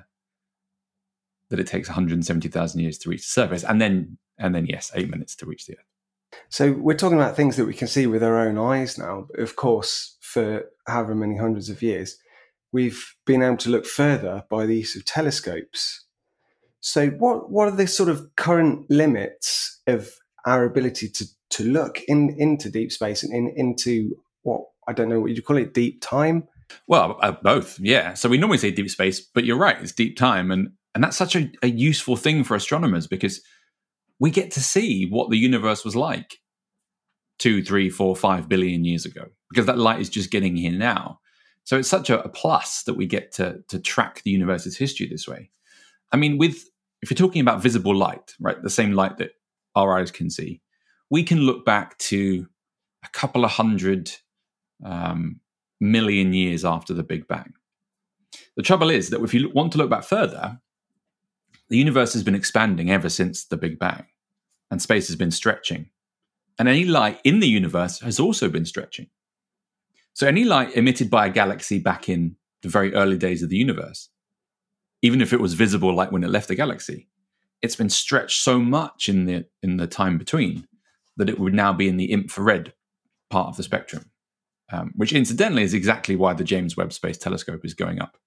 that 1.49 1.59
it 1.59 1.67
takes 1.67 1.87
170,000 1.87 2.79
years 2.79 2.97
to 2.99 3.09
reach 3.09 3.21
the 3.21 3.27
surface, 3.27 3.63
and 3.63 3.81
then 3.81 4.17
and 4.37 4.53
then 4.53 4.65
yes, 4.65 4.91
eight 4.95 5.09
minutes 5.09 5.35
to 5.37 5.45
reach 5.45 5.65
the 5.65 5.73
Earth. 5.73 6.39
So 6.49 6.71
we're 6.71 6.97
talking 6.97 7.17
about 7.17 7.35
things 7.35 7.57
that 7.57 7.65
we 7.65 7.73
can 7.73 7.87
see 7.87 8.07
with 8.07 8.23
our 8.23 8.39
own 8.39 8.57
eyes 8.57 8.97
now. 8.97 9.27
Of 9.37 9.55
course, 9.55 10.17
for 10.21 10.65
however 10.87 11.15
many 11.15 11.37
hundreds 11.37 11.69
of 11.69 11.81
years, 11.81 12.17
we've 12.73 13.15
been 13.25 13.41
able 13.41 13.57
to 13.57 13.69
look 13.69 13.85
further 13.85 14.43
by 14.49 14.65
the 14.65 14.77
use 14.77 14.95
of 14.95 15.05
telescopes. 15.05 16.05
So, 16.81 17.09
what 17.11 17.49
what 17.49 17.69
are 17.69 17.75
the 17.75 17.87
sort 17.87 18.09
of 18.09 18.35
current 18.35 18.85
limits 18.89 19.81
of 19.87 20.09
our 20.45 20.65
ability 20.65 21.09
to 21.09 21.25
to 21.51 21.63
look 21.63 22.01
in 22.07 22.35
into 22.37 22.69
deep 22.69 22.91
space 22.91 23.23
and 23.23 23.33
in, 23.33 23.53
into 23.55 24.15
what 24.41 24.61
I 24.87 24.93
don't 24.93 25.07
know 25.07 25.21
what 25.21 25.31
you 25.31 25.41
call 25.41 25.57
it, 25.57 25.73
deep 25.73 26.01
time? 26.01 26.47
Well, 26.87 27.17
uh, 27.21 27.33
both, 27.43 27.79
yeah. 27.79 28.15
So 28.15 28.27
we 28.27 28.37
normally 28.37 28.57
say 28.57 28.71
deep 28.71 28.89
space, 28.89 29.21
but 29.21 29.45
you're 29.45 29.57
right, 29.57 29.79
it's 29.79 29.91
deep 29.93 30.17
time, 30.17 30.51
and 30.51 30.71
and 30.93 31.03
that's 31.03 31.17
such 31.17 31.35
a, 31.35 31.49
a 31.61 31.67
useful 31.67 32.17
thing 32.17 32.43
for 32.43 32.55
astronomers 32.55 33.07
because 33.07 33.41
we 34.19 34.29
get 34.29 34.51
to 34.51 34.59
see 34.61 35.05
what 35.05 35.29
the 35.29 35.37
universe 35.37 35.85
was 35.85 35.95
like 35.95 36.39
two, 37.39 37.63
three, 37.63 37.89
four, 37.89 38.15
five 38.15 38.47
billion 38.47 38.85
years 38.85 39.05
ago 39.05 39.25
because 39.49 39.65
that 39.65 39.77
light 39.77 39.99
is 39.99 40.09
just 40.09 40.31
getting 40.31 40.55
here 40.55 40.71
now. 40.71 41.19
So 41.63 41.77
it's 41.77 41.89
such 41.89 42.09
a, 42.09 42.21
a 42.23 42.29
plus 42.29 42.83
that 42.83 42.95
we 42.95 43.05
get 43.05 43.31
to 43.33 43.63
to 43.69 43.79
track 43.79 44.21
the 44.23 44.31
universe's 44.31 44.77
history 44.77 45.07
this 45.07 45.27
way. 45.27 45.49
I 46.11 46.17
mean, 46.17 46.37
with 46.37 46.69
if 47.01 47.09
you're 47.09 47.17
talking 47.17 47.41
about 47.41 47.61
visible 47.61 47.95
light, 47.95 48.33
right, 48.39 48.61
the 48.61 48.69
same 48.69 48.93
light 48.93 49.17
that 49.17 49.31
our 49.75 49.97
eyes 49.97 50.11
can 50.11 50.29
see, 50.29 50.61
we 51.09 51.23
can 51.23 51.39
look 51.39 51.65
back 51.65 51.97
to 51.97 52.47
a 53.03 53.09
couple 53.09 53.43
of 53.43 53.51
hundred 53.51 54.11
um, 54.85 55.39
million 55.79 56.33
years 56.33 56.63
after 56.63 56.93
the 56.93 57.03
Big 57.03 57.27
Bang. 57.27 57.53
The 58.55 58.63
trouble 58.63 58.89
is 58.89 59.09
that 59.09 59.21
if 59.21 59.33
you 59.33 59.49
want 59.49 59.71
to 59.73 59.77
look 59.77 59.89
back 59.89 60.03
further, 60.03 60.59
the 61.69 61.77
universe 61.77 62.13
has 62.13 62.23
been 62.23 62.35
expanding 62.35 62.91
ever 62.91 63.09
since 63.09 63.45
the 63.45 63.57
Big 63.57 63.79
Bang, 63.79 64.05
and 64.69 64.81
space 64.81 65.07
has 65.07 65.15
been 65.15 65.31
stretching. 65.31 65.89
And 66.59 66.67
any 66.67 66.85
light 66.85 67.19
in 67.23 67.39
the 67.39 67.47
universe 67.47 67.99
has 68.01 68.19
also 68.19 68.49
been 68.49 68.65
stretching. 68.65 69.07
So, 70.13 70.27
any 70.27 70.43
light 70.43 70.75
emitted 70.75 71.09
by 71.09 71.27
a 71.27 71.31
galaxy 71.31 71.79
back 71.79 72.07
in 72.07 72.35
the 72.61 72.69
very 72.69 72.93
early 72.93 73.17
days 73.17 73.43
of 73.43 73.49
the 73.49 73.57
universe, 73.57 74.09
even 75.01 75.21
if 75.21 75.33
it 75.33 75.41
was 75.41 75.53
visible 75.53 75.93
like 75.93 76.11
when 76.11 76.23
it 76.23 76.29
left 76.29 76.47
the 76.47 76.55
galaxy, 76.55 77.09
it's 77.61 77.75
been 77.75 77.89
stretched 77.89 78.41
so 78.41 78.59
much 78.59 79.09
in 79.09 79.25
the 79.25 79.45
in 79.61 79.77
the 79.77 79.87
time 79.87 80.17
between 80.17 80.67
that 81.17 81.29
it 81.29 81.39
would 81.39 81.53
now 81.53 81.73
be 81.73 81.87
in 81.87 81.97
the 81.97 82.11
infrared 82.11 82.73
part 83.29 83.47
of 83.47 83.57
the 83.57 83.63
spectrum, 83.63 84.11
um, 84.71 84.91
which 84.95 85.13
incidentally 85.13 85.63
is 85.63 85.73
exactly 85.73 86.15
why 86.15 86.33
the 86.33 86.43
James 86.43 86.77
Webb 86.77 86.93
Space 86.93 87.17
Telescope 87.17 87.65
is 87.65 87.73
going 87.73 87.99
up 88.01 88.17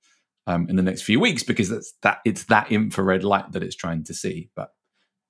um, 0.46 0.68
in 0.68 0.76
the 0.76 0.82
next 0.82 1.02
few 1.02 1.20
weeks 1.20 1.42
because 1.42 1.68
that 2.02 2.18
it's 2.24 2.44
that 2.44 2.70
infrared 2.70 3.24
light 3.24 3.52
that 3.52 3.62
it's 3.62 3.76
trying 3.76 4.04
to 4.04 4.14
see. 4.14 4.50
But 4.54 4.70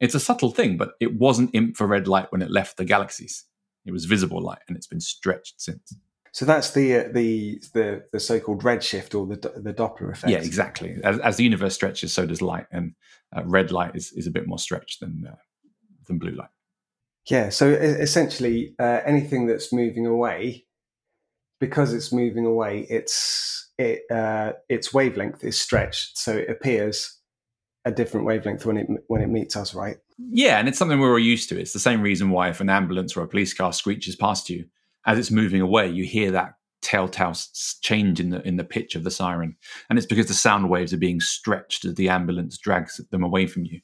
it's 0.01 0.15
a 0.15 0.21
subtle 0.21 0.51
thing, 0.51 0.77
but 0.77 0.93
it 1.01 1.19
wasn't 1.19 1.55
infrared 1.55 2.09
light 2.09 2.31
when 2.31 2.43
it 2.43 2.51
left 2.51 2.77
the 2.77 2.85
galaxies. 2.85 3.45
It 3.85 3.93
was 3.93 4.05
visible 4.05 4.43
light, 4.43 4.59
and 4.69 4.77
it's 4.77 4.87
been 4.87 5.01
stretched 5.01 5.61
since. 5.61 5.95
So 6.37 6.45
that's 6.45 6.73
the 6.73 6.97
uh, 6.97 7.09
the 7.15 7.63
the 7.73 8.05
the 8.13 8.21
so-called 8.21 8.63
redshift 8.63 9.15
or 9.19 9.27
the 9.27 9.37
the 9.59 9.73
Doppler 9.73 10.13
effect. 10.13 10.31
Yeah, 10.31 10.41
exactly. 10.41 10.99
As, 11.03 11.19
as 11.21 11.39
the 11.39 11.45
universe 11.45 11.75
stretches, 11.75 12.13
so 12.13 12.27
does 12.27 12.43
light, 12.43 12.67
and 12.71 12.93
uh, 13.35 13.43
red 13.47 13.73
light 13.73 13.97
is, 13.97 14.13
is 14.13 14.27
a 14.27 14.31
bit 14.31 14.47
more 14.47 14.59
stretched 14.59 15.01
than 15.01 15.25
uh, 15.27 15.37
than 16.07 16.19
blue 16.19 16.33
light. 16.33 16.51
Yeah. 17.31 17.49
So 17.49 17.71
essentially, 17.71 18.75
uh, 18.79 19.01
anything 19.07 19.47
that's 19.47 19.73
moving 19.73 20.05
away, 20.05 20.67
because 21.59 21.95
it's 21.95 22.13
moving 22.13 22.45
away, 22.45 22.87
it's 22.91 23.71
it 23.79 24.03
uh, 24.11 24.53
its 24.69 24.93
wavelength 24.93 25.43
is 25.43 25.59
stretched, 25.59 26.19
so 26.19 26.37
it 26.37 26.51
appears 26.51 27.19
a 27.87 27.91
different 27.91 28.27
wavelength 28.27 28.67
when 28.67 28.77
it 28.77 28.89
when 29.07 29.23
it 29.23 29.31
meets 29.31 29.57
us, 29.57 29.73
right? 29.73 29.97
Yeah, 30.19 30.59
and 30.59 30.69
it's 30.69 30.77
something 30.77 31.01
we're 31.01 31.13
all 31.13 31.19
used 31.19 31.49
to. 31.49 31.59
It's 31.59 31.73
the 31.73 31.79
same 31.79 32.03
reason 32.03 32.29
why 32.29 32.51
if 32.51 32.61
an 32.61 32.69
ambulance 32.69 33.17
or 33.17 33.23
a 33.23 33.27
police 33.27 33.55
car 33.55 33.73
screeches 33.73 34.17
past 34.17 34.51
you, 34.51 34.67
as 35.07 35.19
it's 35.19 35.31
moving 35.31 35.61
away, 35.61 35.89
you 35.89 36.05
hear 36.05 36.31
that 36.33 36.55
telltale 36.83 37.35
change 37.81 38.21
in 38.21 38.31
the 38.31 38.47
in 38.47 38.57
the 38.57 38.65
pitch 38.65 38.95
of 38.95 39.05
the 39.05 39.11
siren, 39.11 39.57
and 39.89 39.99
it's 39.99 40.07
because 40.07 40.27
the 40.27 40.35
sound 40.35 40.69
waves 40.69 40.93
are 40.93 40.99
being 40.99 41.21
stretched 41.21 41.85
as 41.85 41.95
the 41.95 42.09
ambulance 42.09 42.59
drags 42.59 43.01
them 43.11 43.23
away 43.23 43.47
from 43.47 43.65
you. 43.65 43.81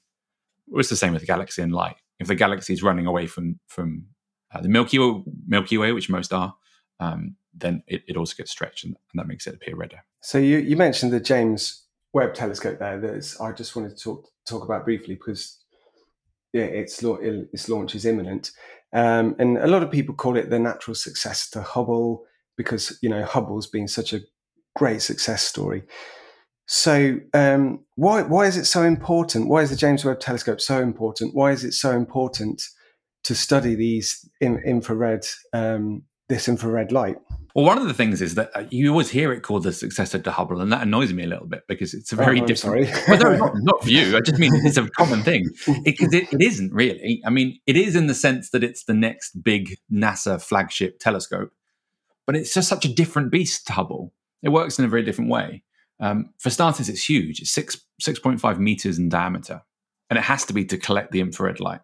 It's 0.74 0.88
the 0.88 0.96
same 0.96 1.12
with 1.12 1.22
the 1.22 1.26
galaxy 1.26 1.62
and 1.62 1.72
light. 1.72 1.96
If 2.18 2.28
the 2.28 2.34
galaxy 2.34 2.72
is 2.72 2.82
running 2.82 3.06
away 3.06 3.26
from 3.26 3.58
from 3.66 4.06
uh, 4.54 4.60
the 4.60 4.68
Milky 4.68 4.98
Way, 4.98 5.22
Milky 5.46 5.78
Way, 5.78 5.92
which 5.92 6.10
most 6.10 6.32
are, 6.32 6.54
um, 7.00 7.36
then 7.54 7.82
it, 7.86 8.02
it, 8.06 8.16
also 8.16 8.34
gets 8.36 8.50
stretched, 8.50 8.84
and, 8.84 8.96
and, 9.12 9.20
that 9.20 9.26
makes 9.26 9.46
it 9.46 9.54
appear 9.54 9.76
redder. 9.76 10.04
So 10.20 10.38
you, 10.38 10.58
you 10.58 10.76
mentioned 10.76 11.12
the 11.12 11.20
James 11.20 11.84
Webb 12.12 12.34
Telescope 12.34 12.78
there. 12.78 13.00
That 13.00 13.36
I 13.40 13.52
just 13.52 13.74
wanted 13.74 13.96
to 13.96 14.02
talk 14.02 14.28
talk 14.46 14.64
about 14.64 14.84
briefly 14.84 15.14
because 15.14 15.58
yeah, 16.52 16.64
its 16.64 17.02
its 17.02 17.68
launch 17.68 17.94
is 17.94 18.04
imminent. 18.04 18.52
Um, 18.92 19.34
and 19.38 19.58
a 19.58 19.66
lot 19.66 19.82
of 19.82 19.90
people 19.90 20.14
call 20.14 20.36
it 20.36 20.50
the 20.50 20.58
natural 20.58 20.94
successor 20.94 21.50
to 21.52 21.62
Hubble 21.62 22.24
because, 22.56 22.98
you 23.02 23.08
know, 23.08 23.24
Hubble's 23.24 23.66
been 23.66 23.88
such 23.88 24.12
a 24.12 24.20
great 24.76 25.02
success 25.02 25.42
story. 25.42 25.82
So, 26.66 27.18
um, 27.34 27.84
why, 27.96 28.22
why 28.22 28.46
is 28.46 28.56
it 28.56 28.66
so 28.66 28.82
important? 28.82 29.48
Why 29.48 29.62
is 29.62 29.70
the 29.70 29.76
James 29.76 30.04
Webb 30.04 30.20
Telescope 30.20 30.60
so 30.60 30.80
important? 30.80 31.34
Why 31.34 31.52
is 31.52 31.64
it 31.64 31.72
so 31.72 31.90
important 31.90 32.62
to 33.24 33.34
study 33.34 33.74
these 33.74 34.28
in, 34.40 34.58
infrared, 34.58 35.26
um, 35.52 36.02
this 36.32 36.48
infrared 36.48 36.90
light? 36.92 37.16
Well, 37.54 37.66
one 37.66 37.76
of 37.76 37.86
the 37.86 37.92
things 37.94 38.22
is 38.22 38.34
that 38.36 38.50
uh, 38.54 38.64
you 38.70 38.90
always 38.90 39.10
hear 39.10 39.30
it 39.32 39.42
called 39.42 39.64
the 39.64 39.72
successor 39.72 40.18
to 40.18 40.30
Hubble, 40.30 40.60
and 40.62 40.72
that 40.72 40.82
annoys 40.82 41.12
me 41.12 41.24
a 41.24 41.26
little 41.26 41.46
bit 41.46 41.64
because 41.68 41.92
it's 41.92 42.10
a 42.12 42.16
very 42.16 42.40
oh, 42.40 42.46
different. 42.46 42.88
well, 43.08 43.18
no, 43.18 43.36
not, 43.36 43.52
not, 43.62 43.82
for 43.82 43.90
you. 43.90 44.16
I 44.16 44.20
just 44.20 44.38
mean 44.38 44.52
it's 44.64 44.78
a 44.78 44.88
common 44.90 45.22
thing. 45.22 45.44
It, 45.66 45.96
it, 46.00 46.32
it 46.32 46.40
isn't 46.40 46.72
really. 46.72 47.20
I 47.26 47.30
mean, 47.30 47.58
it 47.66 47.76
is 47.76 47.94
in 47.94 48.06
the 48.06 48.14
sense 48.14 48.50
that 48.50 48.64
it's 48.64 48.84
the 48.84 48.94
next 48.94 49.42
big 49.42 49.76
NASA 49.92 50.40
flagship 50.40 50.98
telescope, 50.98 51.50
but 52.26 52.36
it's 52.36 52.54
just 52.54 52.68
such 52.68 52.86
a 52.86 52.92
different 52.92 53.30
beast 53.30 53.66
to 53.66 53.74
Hubble. 53.74 54.14
It 54.42 54.48
works 54.48 54.78
in 54.78 54.86
a 54.86 54.88
very 54.88 55.02
different 55.02 55.30
way. 55.30 55.62
Um, 56.00 56.30
for 56.38 56.48
starters, 56.48 56.88
it's 56.88 57.06
huge. 57.06 57.40
It's 57.40 57.50
six 57.50 57.78
six 58.00 58.18
point 58.18 58.40
five 58.40 58.58
meters 58.58 58.98
in 58.98 59.10
diameter, 59.10 59.62
and 60.08 60.18
it 60.18 60.22
has 60.22 60.46
to 60.46 60.54
be 60.54 60.64
to 60.64 60.78
collect 60.78 61.12
the 61.12 61.20
infrared 61.20 61.60
light. 61.60 61.80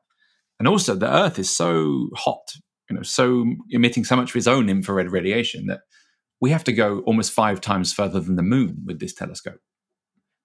And 0.59 0.67
also, 0.67 0.95
the 0.95 1.13
Earth 1.13 1.39
is 1.39 1.55
so 1.55 2.09
hot 2.17 2.55
you 2.89 2.97
know, 2.97 3.03
so 3.03 3.45
emitting 3.71 4.05
so 4.05 4.17
much 4.17 4.31
of 4.31 4.37
its 4.37 4.47
own 4.47 4.69
infrared 4.69 5.13
radiation 5.13 5.67
that 5.67 5.81
we 6.41 6.51
have 6.51 6.65
to 6.65 6.73
go 6.73 7.01
almost 7.01 7.33
five 7.33 7.61
times 7.61 7.93
further 7.93 8.21
than 8.21 8.37
the 8.37 8.43
moon 8.43 8.83
with 8.87 9.01
this 9.01 9.15
telescope 9.15 9.61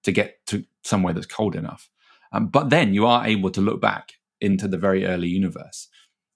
to 0.02 0.12
get 0.12 0.44
to 0.46 0.64
somewhere 0.82 1.14
that's 1.14 1.26
cold 1.26 1.56
enough. 1.56 1.88
Um, 2.32 2.48
but 2.48 2.70
then 2.70 2.92
you 2.92 3.06
are 3.06 3.26
able 3.26 3.50
to 3.50 3.60
look 3.60 3.80
back 3.80 4.12
into 4.40 4.68
the 4.68 4.76
very 4.76 5.06
early 5.06 5.28
universe. 5.28 5.88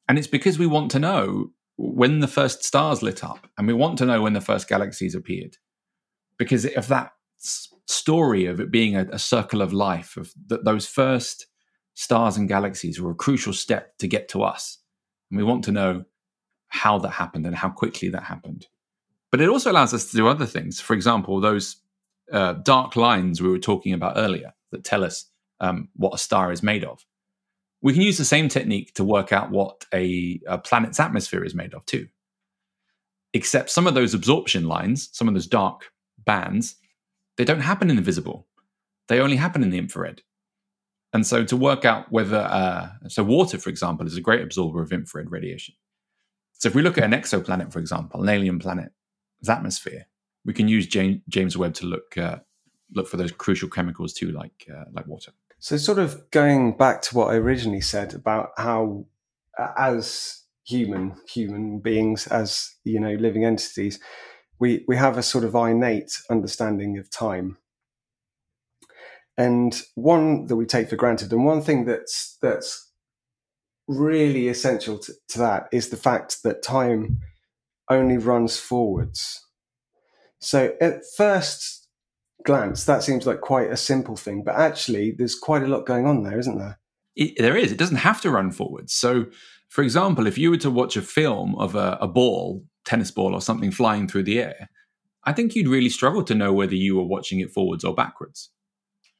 And 0.09 0.19
it's 0.19 0.29
because 0.29 0.59
we 0.59 0.67
want 0.67 0.91
to 0.93 0.99
know 0.99 1.51
when 1.77 2.21
the 2.21 2.29
first 2.29 2.65
stars 2.65 3.03
lit 3.03 3.23
up 3.23 3.47
and 3.59 3.67
we 3.67 3.75
want 3.75 3.99
to 3.99 4.07
know 4.07 4.23
when 4.23 4.33
the 4.33 4.41
first 4.41 4.69
galaxies 4.69 5.15
appeared. 5.15 5.57
Because 6.39 6.65
if 6.65 6.87
that 6.89 7.13
story 7.87 8.47
of 8.47 8.61
it 8.61 8.71
being 8.71 8.97
a, 8.97 9.07
a 9.13 9.19
circle 9.19 9.61
of 9.61 9.73
life, 9.73 10.17
of 10.17 10.33
that 10.47 10.65
those 10.65 10.87
first 10.87 11.47
stars 11.95 12.37
and 12.37 12.49
galaxies 12.49 13.01
were 13.01 13.11
a 13.11 13.17
crucial 13.17 13.53
step 13.53 13.99
to 13.99 14.07
get 14.07 14.29
to 14.29 14.43
us, 14.43 14.79
and 15.31 15.39
we 15.39 15.45
want 15.45 15.65
to 15.65 15.73
know 15.73 16.05
how 16.69 16.99
that 16.99 17.11
happened 17.11 17.47
and 17.47 17.57
how 17.57 17.69
quickly 17.69 18.09
that 18.11 18.25
happened. 18.25 18.67
But 19.31 19.41
it 19.41 19.49
also 19.49 19.71
allows 19.71 19.93
us 19.93 20.11
to 20.11 20.17
do 20.17 20.29
other 20.29 20.47
things. 20.47 20.81
For 20.81 20.95
example, 20.95 21.41
those 21.41 21.77
uh, 22.33 22.55
dark 22.55 22.97
lines 22.97 23.41
we 23.41 23.49
were 23.49 23.59
talking 23.59 23.93
about 23.93 24.17
earlier 24.17 24.55
that 24.73 24.85
tell 24.85 25.05
us 25.05 25.27
um, 25.61 25.89
what 25.97 26.15
a 26.15 26.19
star 26.19 26.53
is 26.53 26.63
made 26.63 26.85
of. 26.85 27.05
We 27.81 27.93
can 27.93 28.03
use 28.03 28.19
the 28.19 28.25
same 28.25 28.49
technique 28.49 28.95
to 28.95 29.05
work 29.05 29.33
out 29.33 29.51
what 29.51 29.85
a, 29.95 30.41
a 30.47 30.59
planet's 30.59 31.01
atmosphere 31.01 31.45
is 31.45 31.55
made 31.55 31.75
of 31.75 31.85
too. 31.87 32.09
Except 33.35 33.71
some 33.71 33.87
of 33.87 33.95
those 33.95 34.15
absorption 34.15 34.67
lines, 34.67 35.11
some 35.13 35.29
of 35.29 35.35
those 35.35 35.47
dark 35.47 35.93
bands, 36.25 36.77
they 37.37 37.45
don't 37.45 37.61
happen 37.61 37.91
in 37.91 37.97
the 37.97 38.03
visible. 38.03 38.47
They 39.09 39.21
only 39.21 39.37
happen 39.37 39.63
in 39.63 39.71
the 39.71 39.79
infrared. 39.79 40.23
And 41.13 41.27
so 41.27 41.45
to 41.45 41.57
work 41.57 41.85
out 41.85 42.13
whether, 42.13 42.39
uh, 42.39 42.91
so 43.09 43.23
water, 43.25 43.59
for 43.59 43.71
example, 43.71 44.07
is 44.07 44.17
a 44.17 44.21
great 44.21 44.43
absorber 44.43 44.83
of 44.83 44.93
infrared 44.93 45.31
radiation. 45.31 45.75
So 46.59 46.69
if 46.69 46.75
we 46.75 46.83
look 46.83 46.99
at 46.99 47.05
an 47.05 47.13
exoplanet, 47.13 47.73
for 47.73 47.79
example, 47.79 48.23
an 48.23 48.29
alien 48.29 48.59
planet's 48.59 48.91
atmosphere, 49.49 50.07
we 50.45 50.53
can 50.53 50.69
use 50.69 50.87
James, 50.87 51.21
James 51.29 51.57
Webb 51.57 51.75
to 51.75 51.87
look 51.87 52.19
uh, 52.19 52.39
look 52.95 53.09
for 53.09 53.17
those 53.17 53.33
crucial 53.33 53.69
chemicals 53.69 54.13
too, 54.13 54.33
like 54.33 54.67
uh, 54.75 54.85
like 54.93 55.07
water. 55.07 55.33
So 55.61 55.77
sort 55.77 55.99
of 55.99 56.31
going 56.31 56.77
back 56.77 57.03
to 57.03 57.17
what 57.17 57.31
I 57.31 57.35
originally 57.37 57.81
said 57.81 58.15
about 58.15 58.51
how, 58.57 59.07
uh, 59.59 59.73
as 59.77 60.43
human 60.65 61.17
human 61.29 61.81
beings, 61.81 62.27
as 62.27 62.75
you 62.85 63.01
know, 63.01 63.15
living 63.15 63.45
entities, 63.45 63.99
we 64.59 64.85
we 64.89 64.97
have 64.97 65.17
a 65.17 65.23
sort 65.23 65.45
of 65.45 65.55
innate 65.55 66.13
understanding 66.31 66.99
of 66.99 67.11
time 67.11 67.59
and 69.39 69.81
one 69.95 70.47
that 70.47 70.57
we 70.57 70.67
take 70.67 70.91
for 70.91 70.97
granted, 70.97 71.33
and 71.33 71.45
one 71.45 71.63
thing 71.63 71.85
that's 71.87 72.37
that's 72.43 72.93
really 73.87 74.49
essential 74.49 74.99
to, 74.99 75.13
to 75.31 75.39
that 75.39 75.69
is 75.73 75.89
the 75.89 75.97
fact 75.97 76.43
that 76.43 76.63
time 76.63 77.21
only 77.89 78.19
runs 78.19 78.59
forwards. 78.59 79.47
So 80.41 80.75
at 80.81 81.03
first 81.17 81.89
glance, 82.45 82.85
that 82.85 83.03
seems 83.03 83.27
like 83.27 83.41
quite 83.41 83.71
a 83.71 83.77
simple 83.77 84.17
thing, 84.17 84.43
but 84.45 84.57
actually, 84.57 85.13
there's 85.17 85.37
quite 85.37 85.63
a 85.63 85.69
lot 85.69 85.87
going 85.87 86.07
on 86.07 86.25
there, 86.25 86.39
isn't 86.39 86.59
there? 86.59 86.79
It, 87.17 87.35
there 87.39 87.57
is. 87.57 87.73
It 87.73 87.79
doesn't 87.79 87.97
have 87.97 88.21
to 88.23 88.31
run 88.31 88.51
forwards. 88.51 88.93
So, 88.93 89.27
for 89.69 89.83
example, 89.83 90.27
if 90.27 90.37
you 90.37 90.51
were 90.51 90.59
to 90.59 90.71
watch 90.71 90.97
a 90.97 91.03
film 91.03 91.55
of 91.57 91.75
a, 91.75 91.97
a 92.01 92.09
ball, 92.09 92.65
tennis 92.85 93.11
ball, 93.11 93.35
or 93.35 93.41
something 93.41 93.71
flying 93.71 94.09
through 94.09 94.25
the 94.25 94.41
air, 94.41 94.69
I 95.25 95.33
think 95.33 95.55
you'd 95.55 95.69
really 95.69 95.91
struggle 95.91 96.25
to 96.25 96.35
know 96.35 96.53
whether 96.53 96.75
you 96.75 96.97
were 96.97 97.05
watching 97.05 97.41
it 97.41 97.51
forwards 97.51 97.85
or 97.85 97.95
backwards. 97.95 98.51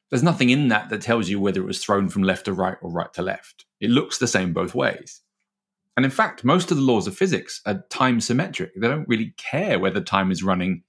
There's 0.09 0.23
nothing 0.23 0.49
in 0.49 0.69
that 0.69 0.89
that 0.89 1.01
tells 1.01 1.29
you 1.29 1.39
whether 1.39 1.61
it 1.61 1.67
was 1.67 1.83
thrown 1.83 2.09
from 2.09 2.23
left 2.23 2.45
to 2.45 2.53
right 2.53 2.77
or 2.81 2.91
right 2.91 3.13
to 3.13 3.21
left. 3.21 3.65
It 3.79 3.91
looks 3.91 4.17
the 4.17 4.27
same 4.27 4.53
both 4.53 4.73
ways. 4.73 5.21
And 5.95 6.05
in 6.05 6.11
fact, 6.11 6.43
most 6.43 6.71
of 6.71 6.77
the 6.77 6.83
laws 6.83 7.07
of 7.07 7.17
physics 7.17 7.61
are 7.65 7.83
time 7.89 8.21
symmetric. 8.21 8.73
They 8.75 8.87
don't 8.87 9.07
really 9.07 9.33
care 9.37 9.79
whether 9.79 10.01
time 10.01 10.31
is 10.31 10.43
running 10.43 10.83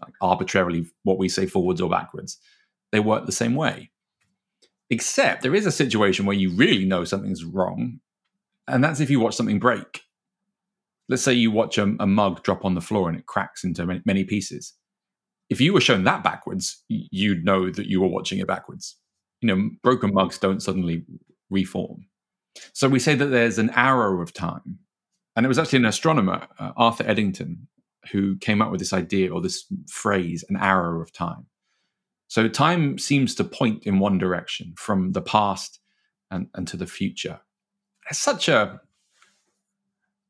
like 0.00 0.14
arbitrarily 0.20 0.86
what 1.02 1.18
we 1.18 1.28
say 1.28 1.46
forwards 1.46 1.80
or 1.80 1.90
backwards. 1.90 2.38
They 2.92 3.00
work 3.00 3.26
the 3.26 3.32
same 3.32 3.54
way. 3.54 3.90
Except 4.90 5.42
there 5.42 5.54
is 5.54 5.66
a 5.66 5.72
situation 5.72 6.26
where 6.26 6.36
you 6.36 6.50
really 6.50 6.84
know 6.84 7.04
something's 7.04 7.44
wrong, 7.44 8.00
and 8.68 8.84
that's 8.84 9.00
if 9.00 9.10
you 9.10 9.18
watch 9.18 9.34
something 9.34 9.58
break. 9.58 10.02
Let's 11.08 11.22
say 11.22 11.32
you 11.32 11.50
watch 11.50 11.76
a, 11.76 11.94
a 11.98 12.06
mug 12.06 12.42
drop 12.42 12.64
on 12.64 12.74
the 12.74 12.80
floor 12.80 13.08
and 13.08 13.18
it 13.18 13.26
cracks 13.26 13.64
into 13.64 13.84
many, 13.84 14.02
many 14.06 14.24
pieces. 14.24 14.74
If 15.50 15.60
you 15.60 15.72
were 15.72 15.80
shown 15.80 16.04
that 16.04 16.24
backwards, 16.24 16.82
you'd 16.88 17.44
know 17.44 17.70
that 17.70 17.86
you 17.86 18.00
were 18.00 18.08
watching 18.08 18.38
it 18.38 18.46
backwards. 18.46 18.96
You 19.40 19.48
know, 19.48 19.70
broken 19.82 20.12
mugs 20.14 20.38
don't 20.38 20.62
suddenly 20.62 21.04
reform. 21.50 22.06
So 22.72 22.88
we 22.88 22.98
say 22.98 23.14
that 23.14 23.26
there's 23.26 23.58
an 23.58 23.70
arrow 23.70 24.22
of 24.22 24.32
time. 24.32 24.78
And 25.36 25.44
it 25.44 25.48
was 25.48 25.58
actually 25.58 25.80
an 25.80 25.86
astronomer, 25.86 26.46
uh, 26.58 26.72
Arthur 26.76 27.04
Eddington, 27.06 27.66
who 28.12 28.36
came 28.36 28.62
up 28.62 28.70
with 28.70 28.80
this 28.80 28.92
idea 28.92 29.32
or 29.32 29.40
this 29.40 29.64
phrase, 29.90 30.44
an 30.48 30.56
arrow 30.56 31.00
of 31.00 31.12
time. 31.12 31.46
So 32.28 32.48
time 32.48 32.98
seems 32.98 33.34
to 33.36 33.44
point 33.44 33.84
in 33.84 33.98
one 33.98 34.18
direction 34.18 34.74
from 34.76 35.12
the 35.12 35.22
past 35.22 35.80
and, 36.30 36.48
and 36.54 36.66
to 36.68 36.76
the 36.76 36.86
future. 36.86 37.40
It's 38.10 38.18
such 38.18 38.48
a, 38.48 38.80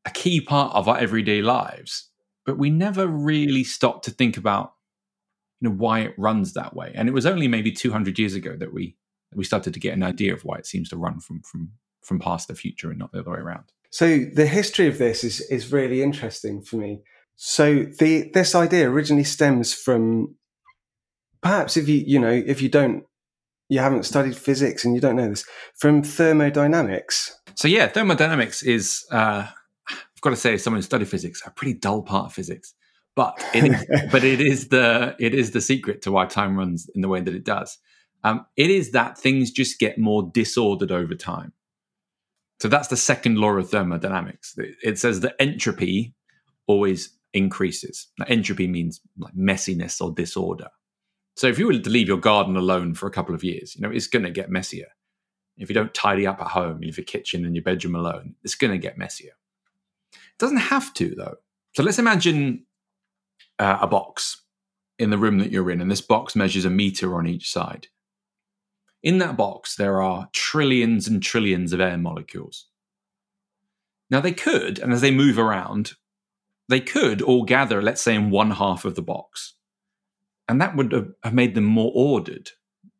a 0.05 0.11
key 0.11 0.41
part 0.41 0.73
of 0.73 0.87
our 0.87 0.97
everyday 0.97 1.41
lives, 1.41 2.09
but 2.45 2.57
we 2.57 2.69
never 2.69 3.07
really 3.07 3.63
stop 3.63 4.03
to 4.03 4.11
think 4.11 4.37
about 4.37 4.74
you 5.61 5.69
know 5.69 5.75
why 5.75 6.01
it 6.01 6.13
runs 6.17 6.53
that 6.53 6.75
way. 6.75 6.91
And 6.95 7.07
it 7.07 7.13
was 7.13 7.25
only 7.25 7.47
maybe 7.47 7.71
200 7.71 8.19
years 8.19 8.33
ago 8.33 8.55
that 8.57 8.73
we 8.73 8.95
we 9.33 9.43
started 9.43 9.73
to 9.73 9.79
get 9.79 9.93
an 9.93 10.03
idea 10.03 10.33
of 10.33 10.45
why 10.45 10.57
it 10.57 10.65
seems 10.65 10.89
to 10.89 10.97
run 10.97 11.19
from 11.19 11.41
from 11.41 11.71
from 12.01 12.19
past 12.19 12.47
to 12.47 12.55
future 12.55 12.89
and 12.89 12.99
not 12.99 13.11
the 13.11 13.19
other 13.19 13.31
way 13.31 13.39
around. 13.39 13.71
So 13.89 14.25
the 14.33 14.45
history 14.45 14.87
of 14.87 14.97
this 14.97 15.23
is 15.23 15.41
is 15.41 15.71
really 15.71 16.01
interesting 16.01 16.61
for 16.61 16.77
me. 16.77 17.01
So 17.35 17.85
the 17.99 18.31
this 18.33 18.55
idea 18.55 18.89
originally 18.89 19.23
stems 19.23 19.73
from 19.73 20.35
perhaps 21.41 21.77
if 21.77 21.87
you 21.87 22.03
you 22.05 22.19
know 22.19 22.31
if 22.31 22.61
you 22.61 22.69
don't 22.69 23.03
you 23.69 23.79
haven't 23.79 24.03
studied 24.03 24.35
physics 24.35 24.85
and 24.85 24.93
you 24.93 25.01
don't 25.01 25.15
know 25.15 25.29
this 25.29 25.45
from 25.75 26.03
thermodynamics. 26.03 27.35
So 27.55 27.67
yeah, 27.67 27.87
thermodynamics 27.87 28.63
is 28.63 29.05
uh, 29.11 29.47
I've 29.89 30.21
got 30.21 30.31
to 30.31 30.35
say, 30.35 30.53
as 30.53 30.63
someone 30.63 30.79
who 30.79 30.83
studied 30.83 31.07
physics, 31.07 31.41
a 31.45 31.51
pretty 31.51 31.73
dull 31.73 32.01
part 32.01 32.27
of 32.27 32.33
physics. 32.33 32.73
But 33.15 33.43
it 33.53 33.71
is, 33.71 33.85
but 34.11 34.23
it 34.23 34.41
is 34.41 34.67
the 34.69 35.15
it 35.19 35.33
is 35.33 35.51
the 35.51 35.61
secret 35.61 36.01
to 36.03 36.11
why 36.11 36.25
time 36.25 36.57
runs 36.57 36.89
in 36.93 37.01
the 37.01 37.07
way 37.07 37.21
that 37.21 37.33
it 37.33 37.45
does. 37.45 37.77
Um, 38.23 38.45
it 38.57 38.71
is 38.71 38.91
that 38.91 39.17
things 39.17 39.51
just 39.51 39.79
get 39.79 39.97
more 39.97 40.29
disordered 40.33 40.91
over 40.91 41.15
time. 41.15 41.53
So 42.59 42.67
that's 42.67 42.87
the 42.87 42.97
second 42.97 43.37
law 43.37 43.51
of 43.51 43.69
thermodynamics. 43.69 44.57
It 44.81 44.97
says 44.97 45.19
that 45.19 45.35
entropy 45.39 46.15
always 46.67 47.15
increases. 47.33 48.07
Now, 48.17 48.25
entropy 48.27 48.67
means 48.67 49.01
like 49.17 49.35
messiness 49.35 50.01
or 50.01 50.11
disorder. 50.11 50.69
So 51.35 51.47
if 51.47 51.59
you 51.59 51.67
were 51.67 51.77
to 51.77 51.89
leave 51.89 52.07
your 52.07 52.17
garden 52.17 52.55
alone 52.55 52.93
for 52.93 53.07
a 53.07 53.11
couple 53.11 53.35
of 53.35 53.43
years, 53.43 53.75
you 53.75 53.81
know, 53.81 53.91
it's 53.91 54.07
going 54.07 54.23
to 54.23 54.31
get 54.31 54.49
messier. 54.49 54.87
If 55.57 55.69
you 55.69 55.75
don't 55.75 55.93
tidy 55.93 56.25
up 56.25 56.41
at 56.41 56.47
home, 56.47 56.81
you 56.81 56.87
leave 56.87 56.97
your 56.97 57.05
kitchen 57.05 57.45
and 57.45 57.55
your 57.55 57.63
bedroom 57.63 57.95
alone, 57.95 58.35
it's 58.43 58.55
going 58.55 58.71
to 58.71 58.77
get 58.77 58.97
messier. 58.97 59.33
It 60.13 60.39
doesn't 60.39 60.57
have 60.57 60.93
to, 60.95 61.13
though. 61.15 61.35
So 61.75 61.83
let's 61.83 61.99
imagine 61.99 62.65
uh, 63.59 63.79
a 63.81 63.87
box 63.87 64.43
in 64.97 65.09
the 65.09 65.17
room 65.17 65.39
that 65.39 65.51
you're 65.51 65.71
in, 65.71 65.81
and 65.81 65.91
this 65.91 66.01
box 66.01 66.35
measures 66.35 66.65
a 66.65 66.69
meter 66.69 67.15
on 67.15 67.27
each 67.27 67.51
side. 67.51 67.87
In 69.03 69.17
that 69.19 69.37
box, 69.37 69.75
there 69.75 70.01
are 70.01 70.29
trillions 70.33 71.07
and 71.07 71.21
trillions 71.21 71.73
of 71.73 71.81
air 71.81 71.97
molecules. 71.97 72.67
Now, 74.09 74.19
they 74.19 74.31
could, 74.31 74.79
and 74.79 74.93
as 74.93 75.01
they 75.01 75.11
move 75.11 75.37
around, 75.37 75.93
they 76.69 76.79
could 76.79 77.21
all 77.21 77.43
gather, 77.43 77.81
let's 77.81 78.01
say, 78.01 78.15
in 78.15 78.31
one 78.31 78.51
half 78.51 78.85
of 78.85 78.95
the 78.95 79.01
box. 79.01 79.55
And 80.47 80.61
that 80.61 80.75
would 80.75 80.91
have 80.91 81.33
made 81.33 81.55
them 81.55 81.65
more 81.65 81.91
ordered. 81.93 82.51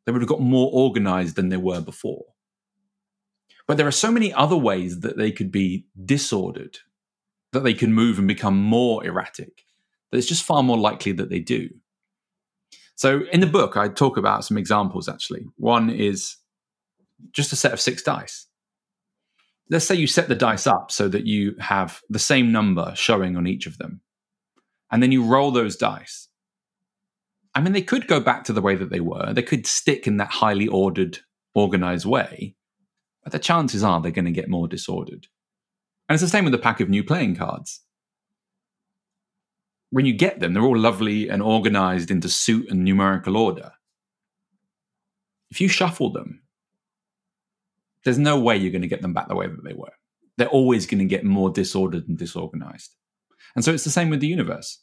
They 0.05 0.11
would 0.11 0.21
have 0.21 0.29
got 0.29 0.41
more 0.41 0.69
organized 0.71 1.35
than 1.35 1.49
they 1.49 1.57
were 1.57 1.81
before. 1.81 2.25
But 3.67 3.77
there 3.77 3.87
are 3.87 3.91
so 3.91 4.11
many 4.11 4.31
other 4.33 4.55
ways 4.55 4.99
that 4.99 5.17
they 5.17 5.31
could 5.31 5.51
be 5.51 5.87
disordered, 6.03 6.79
that 7.51 7.63
they 7.63 7.73
can 7.73 7.93
move 7.93 8.19
and 8.19 8.27
become 8.27 8.57
more 8.57 9.03
erratic, 9.03 9.64
that 10.15 10.19
it's 10.19 10.27
just 10.27 10.45
far 10.45 10.63
more 10.63 10.77
likely 10.77 11.11
that 11.11 11.29
they 11.29 11.39
do. 11.39 11.69
So 12.95 13.23
in 13.33 13.41
the 13.41 13.47
book, 13.47 13.75
I 13.75 13.89
talk 13.89 14.15
about 14.15 14.45
some 14.45 14.57
examples 14.57 15.09
actually. 15.09 15.45
One 15.57 15.89
is 15.89 16.37
just 17.31 17.51
a 17.51 17.57
set 17.57 17.73
of 17.73 17.81
six 17.81 18.01
dice. 18.01 18.47
Let's 19.69 19.85
say 19.85 19.95
you 19.95 20.07
set 20.07 20.29
the 20.29 20.35
dice 20.35 20.67
up 20.67 20.91
so 20.91 21.09
that 21.09 21.25
you 21.25 21.55
have 21.59 21.99
the 22.09 22.19
same 22.19 22.53
number 22.53 22.93
showing 22.95 23.35
on 23.35 23.45
each 23.45 23.67
of 23.67 23.77
them. 23.77 23.99
And 24.89 25.03
then 25.03 25.11
you 25.11 25.25
roll 25.25 25.51
those 25.51 25.75
dice. 25.75 26.29
I 27.53 27.59
mean, 27.59 27.73
they 27.73 27.81
could 27.81 28.07
go 28.07 28.21
back 28.21 28.45
to 28.45 28.53
the 28.53 28.61
way 28.61 28.75
that 28.75 28.91
they 28.91 29.01
were. 29.01 29.33
They 29.33 29.41
could 29.41 29.67
stick 29.67 30.07
in 30.07 30.17
that 30.17 30.29
highly 30.29 30.67
ordered, 30.67 31.19
organized 31.53 32.05
way. 32.05 32.55
But 33.23 33.33
the 33.33 33.39
chances 33.39 33.83
are 33.83 33.99
they're 33.99 34.11
going 34.11 34.25
to 34.25 34.31
get 34.31 34.49
more 34.49 34.67
disordered. 34.67 35.27
And 36.07 36.15
it's 36.15 36.21
the 36.21 36.29
same 36.29 36.45
with 36.45 36.53
a 36.53 36.59
pack 36.59 36.79
of 36.79 36.89
new 36.89 37.03
playing 37.03 37.35
cards 37.35 37.81
when 39.91 40.05
you 40.05 40.13
get 40.13 40.39
them, 40.39 40.53
they're 40.53 40.63
all 40.63 40.77
lovely 40.77 41.29
and 41.29 41.41
organized 41.41 42.11
into 42.11 42.29
suit 42.29 42.69
and 42.69 42.83
numerical 42.83 43.37
order. 43.37 43.71
If 45.51 45.61
you 45.61 45.67
shuffle 45.67 46.11
them, 46.11 46.41
there's 48.03 48.17
no 48.19 48.39
way 48.39 48.57
you're 48.57 48.71
going 48.71 48.81
to 48.81 48.87
get 48.87 49.01
them 49.01 49.13
back 49.13 49.27
the 49.27 49.35
way 49.35 49.47
that 49.47 49.63
they 49.63 49.73
were. 49.73 49.93
They're 50.37 50.47
always 50.47 50.85
going 50.85 50.99
to 50.99 51.05
get 51.05 51.23
more 51.23 51.49
disordered 51.49 52.07
and 52.07 52.17
disorganized. 52.17 52.93
And 53.55 53.63
so 53.63 53.73
it's 53.73 53.83
the 53.83 53.89
same 53.89 54.09
with 54.09 54.19
the 54.19 54.27
universe. 54.27 54.81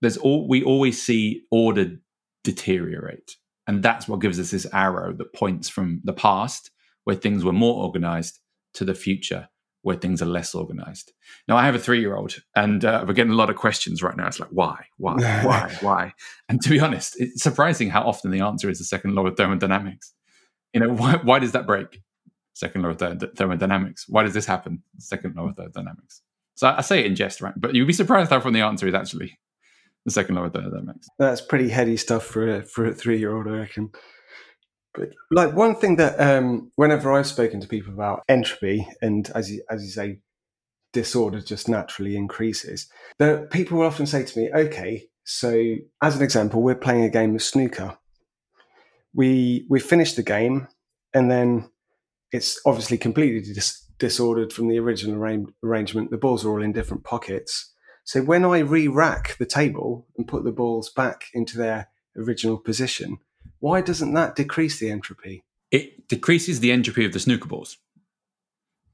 There's 0.00 0.16
all 0.16 0.46
we 0.46 0.62
always 0.62 1.02
see 1.02 1.44
order 1.50 1.96
deteriorate. 2.44 3.32
And 3.66 3.82
that's 3.82 4.06
what 4.08 4.20
gives 4.20 4.38
us 4.38 4.50
this 4.50 4.66
arrow 4.72 5.12
that 5.14 5.34
points 5.34 5.68
from 5.68 6.00
the 6.04 6.12
past, 6.12 6.70
where 7.04 7.16
things 7.16 7.44
were 7.44 7.52
more 7.52 7.82
organized, 7.82 8.38
to 8.74 8.84
the 8.84 8.94
future, 8.94 9.48
where 9.88 9.96
things 9.96 10.20
are 10.20 10.26
less 10.26 10.54
organized. 10.54 11.14
Now, 11.48 11.56
I 11.56 11.64
have 11.64 11.74
a 11.74 11.78
three 11.78 11.98
year 11.98 12.14
old, 12.14 12.36
and 12.54 12.84
uh, 12.84 13.06
we're 13.08 13.14
getting 13.14 13.32
a 13.32 13.36
lot 13.36 13.48
of 13.48 13.56
questions 13.56 14.02
right 14.02 14.14
now. 14.14 14.26
It's 14.26 14.38
like, 14.38 14.50
why, 14.50 14.84
why, 14.98 15.14
why, 15.42 15.74
why? 15.80 16.12
And 16.46 16.60
to 16.60 16.68
be 16.68 16.78
honest, 16.78 17.18
it's 17.18 17.42
surprising 17.42 17.88
how 17.88 18.02
often 18.02 18.30
the 18.30 18.40
answer 18.40 18.68
is 18.68 18.76
the 18.76 18.84
second 18.84 19.14
law 19.14 19.26
of 19.26 19.38
thermodynamics. 19.38 20.12
You 20.74 20.80
know, 20.80 20.90
why, 21.00 21.16
why 21.22 21.38
does 21.38 21.52
that 21.52 21.66
break? 21.66 22.02
Second 22.52 22.82
law 22.82 22.90
of 22.90 22.98
th- 22.98 23.32
thermodynamics. 23.34 24.04
Why 24.10 24.24
does 24.24 24.34
this 24.34 24.44
happen? 24.44 24.82
Second 24.98 25.36
law 25.36 25.48
of 25.48 25.56
thermodynamics. 25.56 26.20
So 26.54 26.68
I 26.68 26.82
say 26.82 27.00
it 27.00 27.06
in 27.06 27.14
jest, 27.14 27.40
right? 27.40 27.54
But 27.56 27.74
you'd 27.74 27.86
be 27.86 27.94
surprised 27.94 28.28
how 28.28 28.36
often 28.36 28.52
the 28.52 28.60
answer 28.60 28.86
is 28.86 28.92
actually 28.92 29.38
the 30.04 30.10
second 30.10 30.34
law 30.34 30.44
of 30.44 30.52
thermodynamics. 30.52 31.08
That's 31.18 31.40
pretty 31.40 31.70
heady 31.70 31.96
stuff 31.96 32.24
for 32.24 32.56
a, 32.56 32.62
for 32.62 32.84
a 32.84 32.92
three 32.92 33.18
year 33.18 33.34
old, 33.34 33.48
I 33.48 33.52
reckon. 33.52 33.92
But 34.94 35.10
like 35.30 35.54
one 35.54 35.76
thing 35.76 35.96
that 35.96 36.18
um, 36.20 36.72
whenever 36.76 37.12
I've 37.12 37.26
spoken 37.26 37.60
to 37.60 37.68
people 37.68 37.92
about 37.92 38.22
entropy 38.28 38.88
and 39.02 39.30
as 39.34 39.50
you, 39.50 39.62
as 39.70 39.82
you 39.84 39.90
say, 39.90 40.20
disorder 40.92 41.40
just 41.40 41.68
naturally 41.68 42.16
increases, 42.16 42.88
that 43.18 43.50
people 43.50 43.78
will 43.78 43.86
often 43.86 44.06
say 44.06 44.24
to 44.24 44.38
me, 44.38 44.50
"Okay, 44.52 45.08
so 45.24 45.76
as 46.02 46.16
an 46.16 46.22
example, 46.22 46.62
we're 46.62 46.74
playing 46.74 47.04
a 47.04 47.10
game 47.10 47.34
of 47.34 47.42
snooker. 47.42 47.98
We 49.14 49.66
we 49.68 49.78
finish 49.78 50.14
the 50.14 50.22
game, 50.22 50.68
and 51.12 51.30
then 51.30 51.70
it's 52.32 52.60
obviously 52.64 52.98
completely 52.98 53.40
dis- 53.52 53.84
disordered 53.98 54.52
from 54.52 54.68
the 54.68 54.78
original 54.78 55.16
arra- 55.22 55.52
arrangement. 55.62 56.10
The 56.10 56.18
balls 56.18 56.44
are 56.44 56.50
all 56.50 56.62
in 56.62 56.72
different 56.72 57.04
pockets. 57.04 57.74
So 58.04 58.22
when 58.22 58.44
I 58.44 58.60
re-rack 58.60 59.36
the 59.36 59.44
table 59.44 60.06
and 60.16 60.26
put 60.26 60.44
the 60.44 60.52
balls 60.52 60.90
back 60.90 61.26
into 61.34 61.58
their 61.58 61.88
original 62.16 62.56
position, 62.56 63.18
why 63.60 63.80
doesn't 63.80 64.14
that 64.14 64.36
decrease 64.36 64.78
the 64.78 64.90
entropy? 64.90 65.42
It 65.70 66.08
decreases 66.08 66.60
the 66.60 66.72
entropy 66.72 67.04
of 67.04 67.12
the 67.12 67.20
snooker 67.20 67.48
balls. 67.48 67.78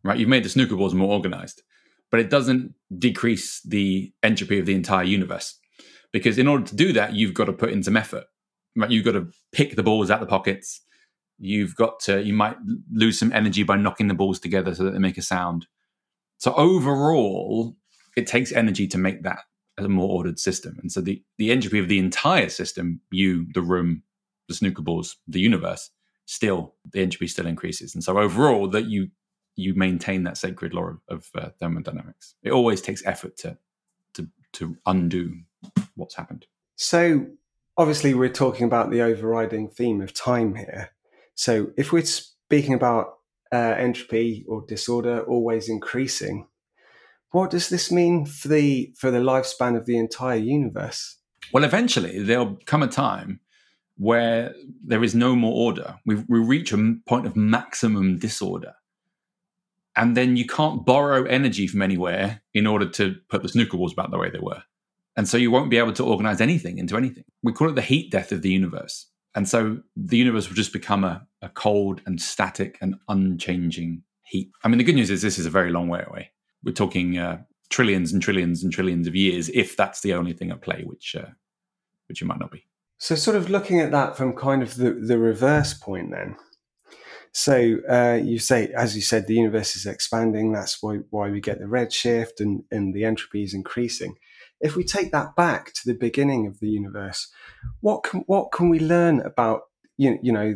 Right? 0.02 0.18
You've 0.18 0.28
made 0.28 0.44
the 0.44 0.48
snooker 0.48 0.76
balls 0.76 0.94
more 0.94 1.12
organized, 1.12 1.62
but 2.10 2.20
it 2.20 2.30
doesn't 2.30 2.74
decrease 2.98 3.60
the 3.62 4.12
entropy 4.22 4.58
of 4.58 4.66
the 4.66 4.74
entire 4.74 5.04
universe. 5.04 5.58
Because 6.12 6.38
in 6.38 6.46
order 6.46 6.64
to 6.64 6.76
do 6.76 6.92
that, 6.92 7.14
you've 7.14 7.34
got 7.34 7.46
to 7.46 7.52
put 7.52 7.70
in 7.70 7.82
some 7.82 7.96
effort. 7.96 8.24
Right? 8.76 8.90
You've 8.90 9.04
got 9.04 9.12
to 9.12 9.28
pick 9.52 9.76
the 9.76 9.82
balls 9.82 10.10
out 10.10 10.20
the 10.20 10.26
pockets. 10.26 10.80
You've 11.38 11.74
got 11.74 12.00
to, 12.00 12.22
you 12.22 12.32
might 12.32 12.56
lose 12.92 13.18
some 13.18 13.32
energy 13.32 13.62
by 13.62 13.76
knocking 13.76 14.08
the 14.08 14.14
balls 14.14 14.38
together 14.38 14.74
so 14.74 14.84
that 14.84 14.92
they 14.92 14.98
make 14.98 15.18
a 15.18 15.22
sound. 15.22 15.66
So 16.38 16.54
overall, 16.54 17.76
it 18.16 18.26
takes 18.26 18.52
energy 18.52 18.86
to 18.88 18.98
make 18.98 19.22
that 19.22 19.40
a 19.76 19.88
more 19.88 20.08
ordered 20.08 20.38
system. 20.38 20.78
And 20.80 20.92
so 20.92 21.00
the, 21.00 21.22
the 21.38 21.50
entropy 21.50 21.78
of 21.78 21.88
the 21.88 21.98
entire 21.98 22.48
system, 22.48 23.00
you, 23.10 23.46
the 23.54 23.62
room, 23.62 24.02
the 24.48 24.54
snooker 24.54 24.82
balls, 24.82 25.16
the 25.26 25.40
universe, 25.40 25.90
still 26.26 26.74
the 26.90 27.00
entropy 27.00 27.26
still 27.26 27.46
increases. 27.46 27.94
And 27.94 28.02
so 28.02 28.18
overall, 28.18 28.68
that 28.68 28.86
you 28.86 29.08
you 29.56 29.74
maintain 29.74 30.24
that 30.24 30.36
sacred 30.36 30.74
law 30.74 30.94
of, 31.08 31.30
uh, 31.36 31.50
thermodynamics. 31.60 32.34
It 32.42 32.50
always 32.50 32.80
takes 32.80 33.04
effort 33.06 33.36
to 33.38 33.56
to 34.14 34.28
to 34.54 34.76
undo 34.86 35.36
what's 35.94 36.14
happened. 36.14 36.46
So, 36.76 37.26
obviously, 37.76 38.14
we're 38.14 38.28
talking 38.28 38.66
about 38.66 38.90
the 38.90 39.02
overriding 39.02 39.68
theme 39.68 40.00
of 40.00 40.12
time 40.12 40.54
here. 40.56 40.90
So, 41.34 41.70
if 41.76 41.92
we're 41.92 42.04
speaking 42.04 42.74
about 42.74 43.18
uh, 43.52 43.74
entropy 43.78 44.44
or 44.48 44.64
disorder 44.66 45.20
always 45.20 45.68
increasing, 45.68 46.48
what 47.30 47.50
does 47.50 47.68
this 47.68 47.92
mean 47.92 48.26
for 48.26 48.48
the 48.48 48.92
for 48.96 49.10
the 49.10 49.18
lifespan 49.18 49.76
of 49.76 49.86
the 49.86 49.98
entire 49.98 50.38
universe? 50.38 51.16
Well, 51.52 51.64
eventually 51.64 52.22
there'll 52.22 52.58
come 52.64 52.82
a 52.82 52.88
time 52.88 53.40
where 53.96 54.54
there 54.84 55.04
is 55.04 55.14
no 55.14 55.36
more 55.36 55.52
order. 55.52 55.96
We, 56.04 56.16
we 56.28 56.40
reach 56.40 56.72
a 56.72 56.96
point 57.06 57.26
of 57.26 57.36
maximum 57.36 58.18
disorder. 58.18 58.74
And 59.96 60.16
then 60.16 60.36
you 60.36 60.46
can't 60.46 60.84
borrow 60.84 61.24
energy 61.24 61.68
from 61.68 61.82
anywhere 61.82 62.42
in 62.52 62.66
order 62.66 62.88
to 62.90 63.14
put 63.28 63.42
the 63.42 63.48
snooker 63.48 63.76
balls 63.76 63.94
back 63.94 64.10
the 64.10 64.18
way 64.18 64.30
they 64.30 64.40
were. 64.40 64.62
And 65.16 65.28
so 65.28 65.36
you 65.36 65.52
won't 65.52 65.70
be 65.70 65.78
able 65.78 65.92
to 65.92 66.04
organize 66.04 66.40
anything 66.40 66.78
into 66.78 66.96
anything. 66.96 67.24
We 67.44 67.52
call 67.52 67.68
it 67.68 67.76
the 67.76 67.82
heat 67.82 68.10
death 68.10 68.32
of 68.32 68.42
the 68.42 68.50
universe. 68.50 69.06
And 69.36 69.48
so 69.48 69.78
the 69.96 70.16
universe 70.16 70.48
will 70.48 70.56
just 70.56 70.72
become 70.72 71.04
a, 71.04 71.26
a 71.42 71.48
cold 71.48 72.00
and 72.06 72.20
static 72.20 72.78
and 72.80 72.96
unchanging 73.08 74.02
heat. 74.24 74.50
I 74.64 74.68
mean, 74.68 74.78
the 74.78 74.84
good 74.84 74.96
news 74.96 75.10
is 75.10 75.22
this 75.22 75.38
is 75.38 75.46
a 75.46 75.50
very 75.50 75.70
long 75.70 75.88
way 75.88 76.04
away. 76.06 76.30
We're 76.64 76.72
talking 76.72 77.18
uh, 77.18 77.42
trillions 77.70 78.12
and 78.12 78.22
trillions 78.22 78.64
and 78.64 78.72
trillions 78.72 79.06
of 79.06 79.14
years, 79.14 79.48
if 79.50 79.76
that's 79.76 80.00
the 80.00 80.14
only 80.14 80.32
thing 80.32 80.50
at 80.50 80.62
play, 80.62 80.82
which 80.84 81.14
uh, 81.14 81.30
which 82.08 82.22
it 82.22 82.26
might 82.26 82.38
not 82.38 82.50
be. 82.50 82.66
So, 83.04 83.16
sort 83.16 83.36
of 83.36 83.50
looking 83.50 83.80
at 83.80 83.90
that 83.90 84.16
from 84.16 84.32
kind 84.32 84.62
of 84.62 84.76
the, 84.76 84.92
the 84.94 85.18
reverse 85.18 85.74
point, 85.74 86.10
then. 86.10 86.36
So, 87.32 87.80
uh, 87.86 88.18
you 88.24 88.38
say, 88.38 88.68
as 88.68 88.96
you 88.96 89.02
said, 89.02 89.26
the 89.26 89.34
universe 89.34 89.76
is 89.76 89.84
expanding. 89.84 90.52
That's 90.52 90.82
why, 90.82 91.00
why 91.10 91.28
we 91.28 91.42
get 91.42 91.58
the 91.58 91.66
redshift 91.66 92.40
and, 92.40 92.64
and 92.70 92.94
the 92.94 93.04
entropy 93.04 93.42
is 93.42 93.52
increasing. 93.52 94.16
If 94.62 94.74
we 94.74 94.84
take 94.84 95.12
that 95.12 95.36
back 95.36 95.74
to 95.74 95.80
the 95.84 95.92
beginning 95.92 96.46
of 96.46 96.60
the 96.60 96.70
universe, 96.70 97.30
what 97.80 98.04
can, 98.04 98.20
what 98.20 98.52
can 98.52 98.70
we 98.70 98.80
learn 98.80 99.20
about, 99.20 99.64
you, 99.98 100.18
you 100.22 100.32
know, 100.32 100.54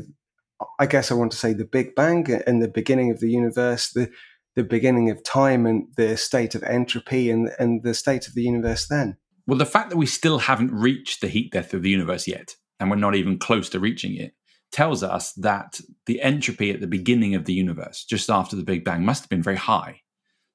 I 0.78 0.87
guess 0.87 1.11
I 1.11 1.16
want 1.16 1.32
to 1.32 1.38
say 1.38 1.52
the 1.52 1.66
Big 1.66 1.94
Bang 1.94 2.32
and 2.46 2.62
the 2.62 2.68
beginning 2.68 3.11
of 3.11 3.20
the 3.20 3.30
universe, 3.30 3.90
the, 3.90 4.11
the 4.56 4.64
beginning 4.64 5.11
of 5.11 5.22
time 5.22 5.66
and 5.66 5.88
the 5.98 6.16
state 6.16 6.54
of 6.54 6.62
entropy 6.62 7.30
and, 7.30 7.50
and 7.58 7.82
the 7.82 7.92
state 7.92 8.26
of 8.26 8.32
the 8.32 8.42
universe 8.44 8.87
then? 8.87 9.18
Well, 9.48 9.56
the 9.56 9.64
fact 9.64 9.88
that 9.88 9.96
we 9.96 10.04
still 10.04 10.40
haven't 10.40 10.74
reached 10.74 11.22
the 11.22 11.28
heat 11.28 11.52
death 11.52 11.72
of 11.72 11.82
the 11.82 11.88
universe 11.88 12.28
yet, 12.28 12.54
and 12.78 12.90
we're 12.90 12.96
not 12.96 13.14
even 13.14 13.38
close 13.38 13.70
to 13.70 13.80
reaching 13.80 14.14
it, 14.14 14.34
tells 14.72 15.02
us 15.02 15.32
that 15.32 15.80
the 16.04 16.20
entropy 16.20 16.70
at 16.70 16.80
the 16.80 16.87
beginning 16.87 17.34
of 17.34 17.46
the 17.46 17.54
universe, 17.54 18.04
just 18.04 18.28
after 18.28 18.56
the 18.56 18.62
Big 18.62 18.84
Bang, 18.84 19.06
must 19.06 19.22
have 19.22 19.30
been 19.30 19.42
very 19.42 19.56
high. 19.56 20.02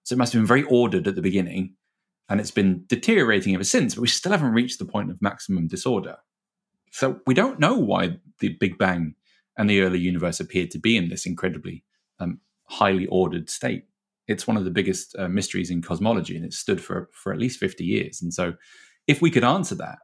So 0.03 0.13
it 0.13 0.19
must 0.19 0.31
have 0.33 0.41
been 0.41 0.47
very 0.47 0.61
ordered 0.65 1.07
at 1.07 1.15
the 1.15 1.23
beginning, 1.23 1.73
and 2.29 2.39
it's 2.39 2.51
been 2.51 2.83
deteriorating 2.85 3.55
ever 3.55 3.63
since, 3.63 3.95
but 3.95 4.01
we 4.01 4.07
still 4.07 4.31
haven't 4.31 4.53
reached 4.53 4.77
the 4.77 4.85
point 4.85 5.09
of 5.09 5.19
maximum 5.23 5.67
disorder. 5.67 6.17
So 6.91 7.19
we 7.25 7.33
don't 7.33 7.59
know 7.59 7.73
why 7.73 8.17
the 8.41 8.49
Big 8.49 8.77
Bang 8.77 9.15
and 9.57 9.67
the 9.67 9.81
early 9.81 9.97
universe 9.97 10.39
appeared 10.39 10.69
to 10.69 10.79
be 10.79 10.97
in 10.97 11.09
this 11.09 11.25
incredibly 11.25 11.83
um, 12.19 12.41
highly 12.65 13.07
ordered 13.07 13.49
state. 13.49 13.85
It's 14.27 14.47
one 14.47 14.57
of 14.57 14.63
the 14.63 14.71
biggest 14.71 15.15
uh, 15.17 15.27
mysteries 15.27 15.69
in 15.69 15.81
cosmology, 15.81 16.35
and 16.35 16.45
it's 16.45 16.57
stood 16.57 16.81
for 16.81 17.09
for 17.13 17.33
at 17.33 17.39
least 17.39 17.59
fifty 17.59 17.85
years. 17.85 18.21
And 18.21 18.33
so, 18.33 18.53
if 19.07 19.21
we 19.21 19.31
could 19.31 19.43
answer 19.43 19.75
that, 19.75 19.99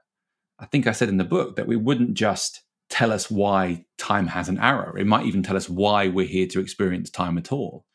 I 0.59 0.65
think 0.65 0.87
I 0.87 0.91
said 0.91 1.09
in 1.09 1.17
the 1.17 1.23
book 1.23 1.55
that 1.55 1.67
we 1.67 1.75
wouldn't 1.75 2.13
just 2.15 2.61
tell 2.89 3.11
us 3.11 3.29
why 3.29 3.85
time 3.97 4.27
has 4.27 4.49
an 4.49 4.57
arrow. 4.57 4.95
It 4.95 5.07
might 5.07 5.25
even 5.25 5.43
tell 5.43 5.55
us 5.55 5.69
why 5.69 6.07
we're 6.07 6.25
here 6.25 6.47
to 6.47 6.59
experience 6.59 7.09
time 7.09 7.37
at 7.37 7.51
all. 7.51 7.85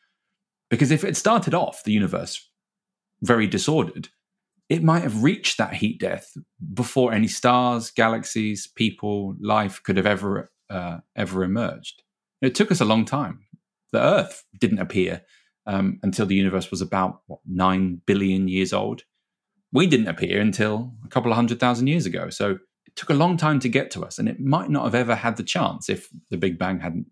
Because 0.69 0.91
if 0.91 1.03
it 1.03 1.17
started 1.17 1.53
off 1.53 1.83
the 1.83 1.91
universe 1.91 2.49
very 3.21 3.45
disordered, 3.45 4.09
it 4.69 4.83
might 4.83 5.03
have 5.03 5.21
reached 5.21 5.57
that 5.57 5.75
heat 5.75 5.99
death 5.99 6.35
before 6.73 7.13
any 7.13 7.27
stars, 7.27 7.91
galaxies, 7.91 8.67
people, 8.67 9.35
life 9.39 9.81
could 9.83 9.97
have 9.97 10.07
ever 10.07 10.49
uh, 10.69 10.97
ever 11.15 11.43
emerged. 11.43 12.01
It 12.41 12.55
took 12.55 12.71
us 12.71 12.81
a 12.81 12.85
long 12.85 13.05
time. 13.05 13.41
The 13.91 14.01
Earth 14.01 14.43
didn't 14.59 14.79
appear 14.79 15.21
um, 15.65 15.99
until 16.03 16.25
the 16.25 16.35
universe 16.35 16.71
was 16.71 16.81
about 16.81 17.21
what, 17.27 17.39
nine 17.45 18.01
billion 18.05 18.47
years 18.47 18.73
old 18.73 19.03
we 19.75 19.87
didn't 19.87 20.07
appear 20.07 20.39
until 20.39 20.93
a 21.03 21.09
couple 21.09 21.31
of 21.31 21.35
hundred 21.35 21.59
thousand 21.59 21.87
years 21.87 22.05
ago. 22.05 22.29
So 22.29 22.51
it 22.85 22.95
took 22.95 23.09
a 23.09 23.13
long 23.13 23.35
time 23.35 23.59
to 23.59 23.69
get 23.69 23.91
to 23.91 24.05
us, 24.05 24.17
and 24.17 24.29
it 24.29 24.39
might 24.39 24.69
not 24.69 24.85
have 24.85 24.95
ever 24.95 25.15
had 25.15 25.35
the 25.35 25.43
chance 25.43 25.89
if 25.89 26.09
the 26.29 26.37
Big 26.37 26.57
Bang 26.57 26.79
hadn't, 26.79 27.07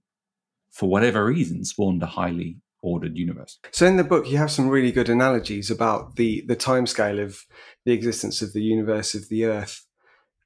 for 0.72 0.90
whatever 0.90 1.26
reason, 1.26 1.66
spawned 1.66 2.02
a 2.02 2.08
highly 2.08 2.62
ordered 2.82 3.18
universe. 3.18 3.60
So 3.72 3.86
in 3.86 3.98
the 3.98 4.04
book, 4.04 4.30
you 4.30 4.38
have 4.38 4.50
some 4.50 4.70
really 4.70 4.94
good 4.94 5.10
analogies 5.10 5.70
about 5.70 6.16
the 6.16 6.46
the 6.48 6.56
timescale 6.56 7.22
of 7.22 7.42
the 7.86 7.92
existence 7.92 8.42
of 8.42 8.54
the 8.54 8.64
universe, 8.64 9.14
of 9.14 9.28
the 9.28 9.44
Earth, 9.44 9.86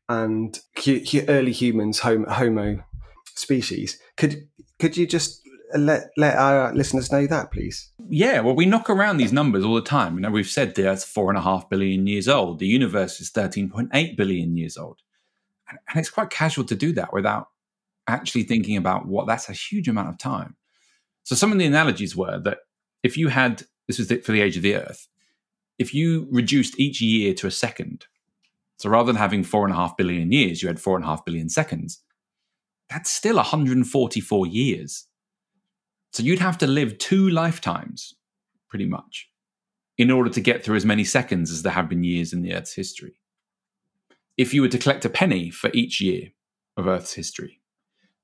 and 0.09 0.59
early 1.27 1.51
humans, 1.51 1.99
Homo 1.99 2.83
species. 3.35 3.99
Could 4.17 4.47
could 4.79 4.97
you 4.97 5.05
just 5.05 5.46
Uh, 5.73 5.77
let 5.77 6.09
let 6.17 6.35
our 6.37 6.73
listeners 6.73 7.11
know 7.11 7.27
that, 7.27 7.51
please? 7.51 7.91
Yeah, 8.09 8.39
well, 8.39 8.55
we 8.55 8.65
knock 8.65 8.89
around 8.89 9.17
these 9.17 9.33
numbers 9.33 9.63
all 9.63 9.75
the 9.75 9.81
time. 9.81 10.15
You 10.15 10.21
know, 10.21 10.31
we've 10.31 10.47
said 10.47 10.75
the 10.75 10.87
Earth's 10.87 11.03
four 11.03 11.29
and 11.29 11.37
a 11.37 11.41
half 11.41 11.69
billion 11.69 12.07
years 12.07 12.27
old. 12.27 12.59
The 12.59 12.67
universe 12.67 13.19
is 13.19 13.29
thirteen 13.29 13.69
point 13.69 13.89
eight 13.93 14.15
billion 14.15 14.55
years 14.55 14.77
old, 14.77 15.01
and, 15.69 15.79
and 15.89 15.99
it's 15.99 16.09
quite 16.09 16.29
casual 16.29 16.65
to 16.65 16.75
do 16.75 16.93
that 16.93 17.11
without 17.11 17.49
actually 18.07 18.43
thinking 18.43 18.77
about 18.77 19.07
what 19.07 19.27
that's 19.27 19.49
a 19.49 19.53
huge 19.53 19.89
amount 19.89 20.09
of 20.09 20.17
time. 20.17 20.55
So 21.23 21.35
some 21.35 21.51
of 21.51 21.57
the 21.57 21.65
analogies 21.65 22.15
were 22.15 22.39
that 22.39 22.59
if 23.03 23.17
you 23.17 23.27
had 23.27 23.63
this 23.87 23.99
was 23.99 24.07
for 24.07 24.31
the 24.31 24.41
age 24.41 24.55
of 24.55 24.63
the 24.63 24.75
Earth, 24.75 25.07
if 25.77 25.93
you 25.93 26.27
reduced 26.31 26.79
each 26.79 27.01
year 27.01 27.33
to 27.33 27.47
a 27.47 27.51
second, 27.51 28.05
so 28.77 28.89
rather 28.89 29.07
than 29.07 29.17
having 29.17 29.43
four 29.43 29.65
and 29.65 29.73
a 29.73 29.77
half 29.77 29.97
billion 29.97 30.31
years, 30.31 30.61
you 30.61 30.69
had 30.69 30.79
four 30.79 30.95
and 30.95 31.03
a 31.03 31.07
half 31.07 31.25
billion 31.25 31.49
seconds. 31.49 31.99
That's 32.89 33.11
still 33.11 33.35
144 33.35 34.47
years 34.47 35.06
so 36.11 36.23
you'd 36.23 36.39
have 36.39 36.57
to 36.59 36.67
live 36.67 36.97
two 36.97 37.29
lifetimes, 37.29 38.15
pretty 38.69 38.85
much, 38.85 39.29
in 39.97 40.11
order 40.11 40.29
to 40.29 40.41
get 40.41 40.63
through 40.63 40.75
as 40.75 40.85
many 40.85 41.03
seconds 41.03 41.51
as 41.51 41.63
there 41.63 41.73
have 41.73 41.89
been 41.89 42.03
years 42.03 42.33
in 42.33 42.41
the 42.41 42.53
Earth's 42.53 42.73
history. 42.73 43.19
If 44.37 44.53
you 44.53 44.61
were 44.61 44.67
to 44.67 44.77
collect 44.77 45.05
a 45.05 45.09
penny 45.09 45.49
for 45.49 45.69
each 45.73 45.99
year 45.99 46.29
of 46.77 46.87
Earth's 46.87 47.13
history, 47.13 47.61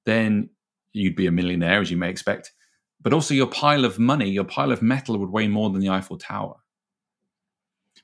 then 0.05 0.49
you'd 0.93 1.15
be 1.15 1.27
a 1.27 1.31
millionaire, 1.31 1.81
as 1.81 1.89
you 1.89 1.97
may 1.97 2.09
expect. 2.09 2.51
But 3.01 3.13
also, 3.13 3.33
your 3.33 3.47
pile 3.47 3.83
of 3.83 3.99
money, 3.99 4.29
your 4.29 4.43
pile 4.43 4.71
of 4.71 4.81
metal 4.81 5.17
would 5.17 5.29
weigh 5.31 5.47
more 5.47 5.69
than 5.69 5.81
the 5.81 5.89
Eiffel 5.89 6.17
Tower. 6.17 6.55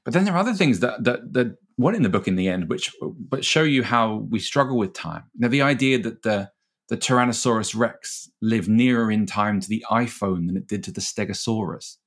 But 0.04 0.14
then 0.14 0.26
there 0.26 0.34
are 0.34 0.40
other 0.40 0.54
things 0.54 0.80
that 0.80 1.04
that 1.04 1.34
that 1.34 1.58
weren't 1.78 1.98
in 1.98 2.04
the 2.04 2.10
book 2.10 2.28
in 2.28 2.36
the 2.36 2.50
end, 2.50 2.70
which 2.70 2.92
but 3.02 3.46
show 3.46 3.64
you 3.64 3.84
how 3.84 4.28
we 4.30 4.40
struggle 4.40 4.78
with 4.78 4.94
time. 4.94 5.24
Now, 5.38 5.48
the 5.48 5.62
idea 5.62 6.00
that 6.00 6.24
the 6.24 6.52
the 6.90 6.98
Tyrannosaurus 6.98 7.76
rex 7.76 8.30
lived 8.42 8.68
nearer 8.68 9.12
in 9.12 9.26
time 9.26 9.60
to 9.60 9.70
the 9.70 9.86
iPhone 9.92 10.48
than 10.48 10.58
it 10.58 10.68
did 10.68 10.84
to 10.84 10.92
the 10.92 11.02
Stegosaurus, 11.02 11.98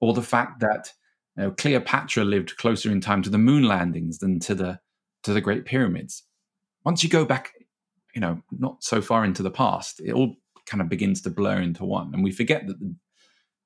or 0.00 0.14
the 0.14 0.22
fact 0.22 0.60
that 0.60 0.92
you 1.36 1.44
know, 1.44 1.50
Cleopatra 1.50 2.24
lived 2.24 2.56
closer 2.56 2.90
in 2.90 3.00
time 3.00 3.22
to 3.22 3.30
the 3.30 3.38
moon 3.38 3.64
landings 3.64 4.18
than 4.18 4.40
to 4.40 4.54
the 4.54 4.80
to 5.24 5.32
the 5.32 5.40
Great 5.40 5.64
Pyramids. 5.64 6.24
Once 6.84 7.02
you 7.02 7.08
go 7.08 7.24
back, 7.24 7.52
you 8.14 8.20
know, 8.20 8.42
not 8.50 8.82
so 8.82 9.00
far 9.00 9.24
into 9.24 9.42
the 9.42 9.50
past, 9.50 10.00
it 10.04 10.12
all 10.12 10.36
kind 10.66 10.80
of 10.80 10.88
begins 10.88 11.22
to 11.22 11.30
blur 11.30 11.60
into 11.60 11.84
one, 11.84 12.12
and 12.14 12.24
we 12.24 12.30
forget 12.30 12.66
that 12.66 12.78
the 12.78 12.94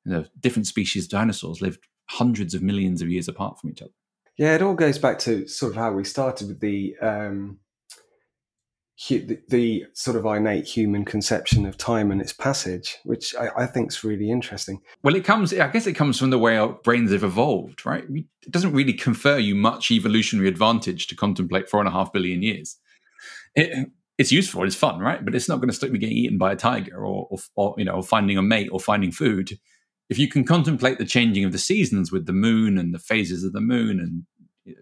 you 0.04 0.12
know, 0.12 0.24
different 0.40 0.66
species 0.66 1.04
of 1.04 1.10
dinosaurs 1.10 1.60
lived 1.60 1.86
hundreds 2.06 2.54
of 2.54 2.62
millions 2.62 3.02
of 3.02 3.10
years 3.10 3.28
apart 3.28 3.60
from 3.60 3.70
each 3.70 3.82
other. 3.82 3.92
Yeah, 4.38 4.54
it 4.54 4.62
all 4.62 4.74
goes 4.74 4.98
back 4.98 5.18
to 5.20 5.46
sort 5.46 5.72
of 5.72 5.76
how 5.76 5.92
we 5.92 6.04
started 6.04 6.48
with 6.48 6.60
the 6.60 6.96
um, 7.02 7.58
the, 9.06 9.38
the, 9.48 9.84
sort 9.92 10.16
of 10.16 10.24
innate 10.24 10.66
human 10.66 11.04
conception 11.04 11.66
of 11.66 11.78
time 11.78 12.10
and 12.10 12.20
its 12.20 12.32
passage, 12.32 12.98
which 13.04 13.34
I, 13.36 13.48
I 13.62 13.66
think 13.66 13.92
is 13.92 14.02
really 14.02 14.30
interesting. 14.30 14.80
Well, 15.02 15.14
it 15.14 15.24
comes, 15.24 15.52
I 15.52 15.68
guess 15.68 15.86
it 15.86 15.94
comes 15.94 16.18
from 16.18 16.30
the 16.30 16.38
way 16.38 16.56
our 16.56 16.68
brains 16.68 17.12
have 17.12 17.22
evolved, 17.22 17.86
right? 17.86 18.04
It 18.10 18.50
doesn't 18.50 18.72
really 18.72 18.92
confer 18.92 19.38
you 19.38 19.54
much 19.54 19.90
evolutionary 19.90 20.48
advantage 20.48 21.06
to 21.08 21.16
contemplate 21.16 21.68
four 21.68 21.80
and 21.80 21.88
a 21.88 21.92
half 21.92 22.12
billion 22.12 22.42
years. 22.42 22.76
It, 23.54 23.88
it's 24.18 24.32
useful, 24.32 24.64
it's 24.64 24.74
fun, 24.74 24.98
right? 24.98 25.24
But 25.24 25.36
it's 25.36 25.48
not 25.48 25.56
going 25.56 25.68
to 25.68 25.74
stop 25.74 25.90
me 25.90 25.98
getting 26.00 26.16
eaten 26.16 26.38
by 26.38 26.52
a 26.52 26.56
tiger 26.56 26.96
or, 27.06 27.28
or, 27.30 27.38
or, 27.54 27.74
you 27.78 27.84
know, 27.84 28.02
finding 28.02 28.36
a 28.36 28.42
mate 28.42 28.68
or 28.72 28.80
finding 28.80 29.12
food. 29.12 29.58
If 30.10 30.18
you 30.18 30.28
can 30.28 30.44
contemplate 30.44 30.98
the 30.98 31.04
changing 31.04 31.44
of 31.44 31.52
the 31.52 31.58
seasons 31.58 32.10
with 32.10 32.26
the 32.26 32.32
moon 32.32 32.78
and 32.78 32.92
the 32.92 32.98
phases 32.98 33.44
of 33.44 33.52
the 33.52 33.60
moon 33.60 34.00
and 34.00 34.24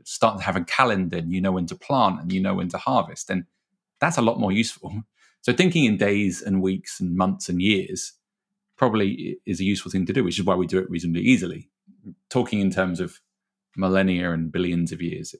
start 0.05 0.38
to 0.38 0.44
have 0.44 0.57
a 0.57 0.64
calendar 0.64 1.18
and 1.18 1.33
you 1.33 1.40
know 1.40 1.52
when 1.52 1.66
to 1.66 1.76
plant 1.76 2.20
and 2.20 2.33
you 2.33 2.40
know 2.40 2.55
when 2.55 2.68
to 2.70 2.79
harvest, 2.79 3.29
then 3.29 3.46
that's 4.00 4.18
a 4.18 4.22
lot 4.22 4.40
more 4.40 4.52
useful. 4.52 5.02
So 5.42 5.52
thinking 5.52 5.85
in 5.85 5.96
days 5.96 6.42
and 6.42 6.61
weeks 6.61 6.98
and 6.98 7.14
months 7.14 7.48
and 7.48 7.62
years 7.62 8.14
probably 8.76 9.38
is 9.46 9.61
a 9.61 9.64
useful 9.64 9.92
thing 9.92 10.04
to 10.06 10.12
do, 10.12 10.24
which 10.24 10.40
is 10.40 10.44
why 10.44 10.56
we 10.56 10.66
do 10.66 10.78
it 10.78 10.90
reasonably 10.90 11.22
easily. 11.22 11.70
Talking 12.30 12.59
in 12.59 12.72
terms 12.72 12.98
of 12.98 13.20
millennia 13.76 14.32
and 14.32 14.50
billions 14.50 14.90
of 14.90 15.00
years, 15.00 15.37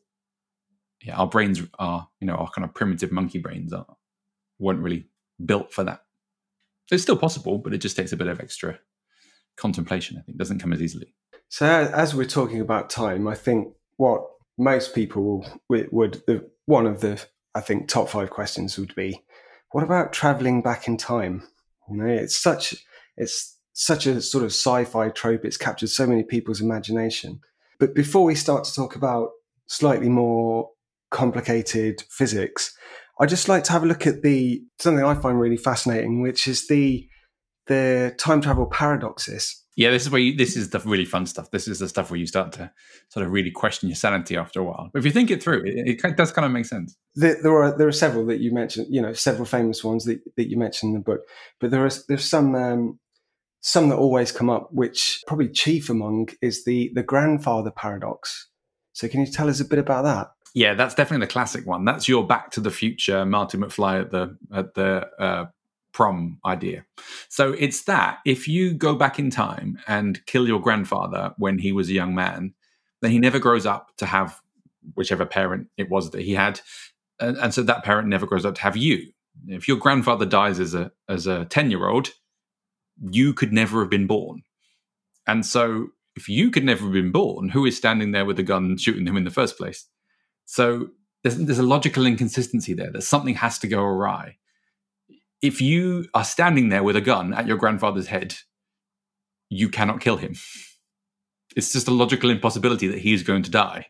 yeah, 1.03 1.16
our 1.16 1.27
brains 1.27 1.61
are, 1.81 2.09
you 2.21 2.27
know, 2.29 2.35
our 2.35 2.49
kind 2.51 2.64
of 2.64 2.73
primitive 2.73 3.11
monkey 3.11 3.40
brains 3.40 3.73
are 3.73 3.97
weren't 4.61 4.81
really 4.81 5.09
built 5.45 5.73
for 5.73 5.83
that. 5.83 6.03
It's 6.90 7.03
still 7.03 7.16
possible, 7.16 7.59
but 7.59 7.75
it 7.75 7.79
just 7.79 7.97
takes 7.97 8.12
a 8.12 8.16
bit 8.16 8.29
of 8.29 8.38
extra 8.40 8.79
contemplation. 9.57 10.19
I 10.19 10.23
think 10.23 10.37
it 10.37 10.38
doesn't 10.38 10.61
come 10.61 10.73
as 10.73 10.83
easily. 10.83 11.14
So 11.49 11.66
as 11.66 12.14
we're 12.14 12.27
talking 12.27 12.61
about 12.61 12.90
time, 12.90 13.27
I 13.27 13.35
think 13.35 13.75
what 13.97 14.25
most 14.59 14.95
people 14.95 15.47
would, 15.69 15.88
would 15.90 16.23
the, 16.27 16.49
one 16.66 16.87
of 16.87 17.01
the 17.01 17.25
I 17.57 17.61
think 17.61 17.88
top 17.88 18.11
five 18.11 18.29
questions 18.29 18.79
would 18.79 18.95
be, 18.95 19.23
what 19.71 19.83
about 19.83 20.12
traveling 20.12 20.61
back 20.61 20.87
in 20.87 20.99
time? 20.99 21.42
You 21.90 21.97
know, 21.97 22.07
it's 22.07 22.37
such 22.37 22.75
it's 23.16 23.59
such 23.73 24.07
a 24.07 24.21
sort 24.21 24.45
of 24.45 24.51
sci-fi 24.51 25.09
trope. 25.09 25.45
It's 25.45 25.57
captured 25.57 25.88
so 25.88 26.07
many 26.07 26.23
people's 26.23 26.61
imagination. 26.61 27.40
But 27.79 27.95
before 27.95 28.25
we 28.25 28.35
start 28.35 28.64
to 28.64 28.75
talk 28.75 28.95
about 28.95 29.31
slightly 29.66 30.09
more 30.09 30.71
complicated 31.11 32.03
physics, 32.11 32.77
I'd 33.21 33.31
just 33.31 33.49
like 33.49 33.64
to 33.64 33.73
have 33.73 33.85
a 33.85 33.87
look 33.87 34.07
at 34.07 34.23
the 34.23 34.62
something 34.79 35.05
I 35.05 35.14
find 35.14 35.40
really 35.40 35.57
fascinating, 35.57 36.21
which 36.21 36.47
is 36.47 36.69
the 36.69 37.09
the 37.69 38.14
time 38.19 38.42
travel 38.42 38.66
paradoxes. 38.66 39.62
Yeah, 39.77 39.91
this 39.91 40.05
is 40.05 40.11
where 40.11 40.21
you, 40.21 40.35
this 40.35 40.57
is 40.57 40.71
the 40.71 40.79
really 40.81 41.05
fun 41.05 41.27
stuff. 41.27 41.51
This 41.51 41.69
is 41.69 41.79
the 41.79 41.89
stuff 41.89 42.11
where 42.11 42.19
you 42.19 42.27
start 42.27 42.51
to 42.53 42.71
sort 43.11 43.27
of 43.27 43.31
really 43.31 43.51
question 43.51 43.91
your 43.91 43.97
sanity 43.97 44.35
after 44.35 44.59
a 44.61 44.65
while. 44.65 44.89
But 44.91 45.01
if 45.01 45.05
you 45.05 45.11
think 45.11 45.31
it 45.31 45.43
through, 45.43 45.65
it, 45.67 46.03
it 46.03 46.17
does 46.17 46.33
kind 46.33 46.47
of 46.47 46.51
make 46.51 46.65
sense. 46.65 46.97
There, 47.15 47.37
there, 47.43 47.53
are 47.62 47.77
there 47.77 47.87
are 47.87 47.93
several 47.93 48.25
that 48.27 48.41
you 48.41 48.53
mentioned. 48.53 48.87
You 48.89 49.03
know, 49.03 49.12
several 49.12 49.45
famous 49.45 49.85
ones 49.85 50.07
that, 50.07 50.21
that 50.37 50.49
you 50.49 50.57
mentioned 50.57 50.91
in 50.91 50.95
the 50.95 51.05
book. 51.05 51.21
But 51.61 51.71
there 51.71 51.85
is 51.85 52.07
there's 52.07 52.25
some 52.25 52.55
um, 52.55 52.99
some 53.61 53.91
that 53.91 53.97
always 53.97 54.33
come 54.33 54.49
up, 54.49 54.73
which 54.73 55.23
probably 55.27 55.49
chief 55.49 55.91
among 55.91 56.31
is 56.41 56.65
the 56.65 56.91
the 56.95 57.03
grandfather 57.03 57.71
paradox. 57.71 58.49
So 58.95 59.09
can 59.09 59.21
you 59.21 59.31
tell 59.31 59.51
us 59.51 59.61
a 59.61 59.65
bit 59.67 59.79
about 59.79 60.05
that? 60.05 60.31
Yeah, 60.55 60.73
that's 60.73 60.95
definitely 60.95 61.27
the 61.27 61.33
classic 61.33 61.67
one. 61.67 61.85
That's 61.85 62.09
your 62.09 62.27
Back 62.27 62.51
to 62.53 62.61
the 62.61 62.71
Future 62.71 63.27
Marty 63.27 63.59
McFly 63.59 64.01
at 64.01 64.11
the 64.11 64.39
at 64.55 64.73
the 64.73 65.07
uh, 65.19 65.47
prom 65.93 66.39
idea. 66.47 66.87
So 67.37 67.53
it's 67.53 67.83
that 67.83 68.20
if 68.25 68.49
you 68.49 68.72
go 68.72 68.94
back 68.94 69.18
in 69.18 69.29
time 69.29 69.79
and 69.87 70.25
kill 70.25 70.49
your 70.49 70.59
grandfather 70.59 71.35
when 71.37 71.59
he 71.59 71.70
was 71.70 71.90
a 71.90 71.92
young 71.92 72.14
man, 72.14 72.55
then 73.03 73.11
he 73.11 73.18
never 73.18 73.38
grows 73.38 73.66
up 73.66 73.94
to 73.99 74.07
have 74.07 74.40
whichever 74.94 75.27
parent 75.27 75.66
it 75.77 75.90
was 75.90 76.12
that 76.12 76.22
he 76.22 76.33
had, 76.33 76.62
and, 77.20 77.37
and 77.37 77.53
so 77.53 77.62
that 77.62 77.85
parent 77.85 78.09
never 78.09 78.25
grows 78.25 78.46
up 78.46 78.55
to 78.55 78.62
have 78.62 78.75
you. 78.75 79.12
If 79.49 79.68
your 79.68 79.77
grandfather 79.77 80.25
dies 80.25 80.59
as 80.59 80.72
a 80.72 80.92
as 81.11 81.27
a 81.27 81.44
ten 81.44 81.70
year 81.70 81.87
old, 81.87 82.09
you 83.03 83.35
could 83.35 83.53
never 83.53 83.81
have 83.81 83.90
been 83.90 84.07
born, 84.07 84.40
and 85.27 85.44
so 85.44 85.88
if 86.14 86.31
you 86.31 86.51
could 86.51 86.64
never 86.64 86.85
have 86.85 86.94
been 86.94 87.12
born, 87.12 87.51
who 87.51 87.66
is 87.66 87.77
standing 87.77 88.12
there 88.12 88.25
with 88.25 88.38
a 88.38 88.44
gun 88.44 88.79
shooting 88.79 89.07
him 89.07 89.18
in 89.18 89.25
the 89.25 89.31
first 89.31 89.59
place? 89.59 89.85
So 90.46 90.88
there's, 91.22 91.37
there's 91.37 91.59
a 91.59 91.72
logical 91.75 92.07
inconsistency 92.07 92.72
there 92.72 92.92
that 92.92 93.03
something 93.03 93.35
has 93.35 93.59
to 93.59 93.68
go 93.68 93.83
awry 93.83 94.38
if 95.42 95.61
you 95.61 96.07
are 96.14 96.25
standing 96.25 96.68
there 96.68 96.83
with 96.83 96.96
a 96.96 97.01
gun 97.01 97.35
at 97.35 97.46
your 97.46 97.57
grandfather's 97.57 98.09
head, 98.09 98.35
you 99.49 99.68
cannot 99.68 100.01
kill 100.01 100.16
him. 100.16 100.35
It's 101.57 101.72
just 101.72 101.88
a 101.88 101.92
logical 101.92 102.31
impossibility 102.31 102.88
that 102.88 102.99
he 102.99 103.12
is 103.12 103.22
going 103.22 103.42
to 103.44 103.51
die. 103.51 103.87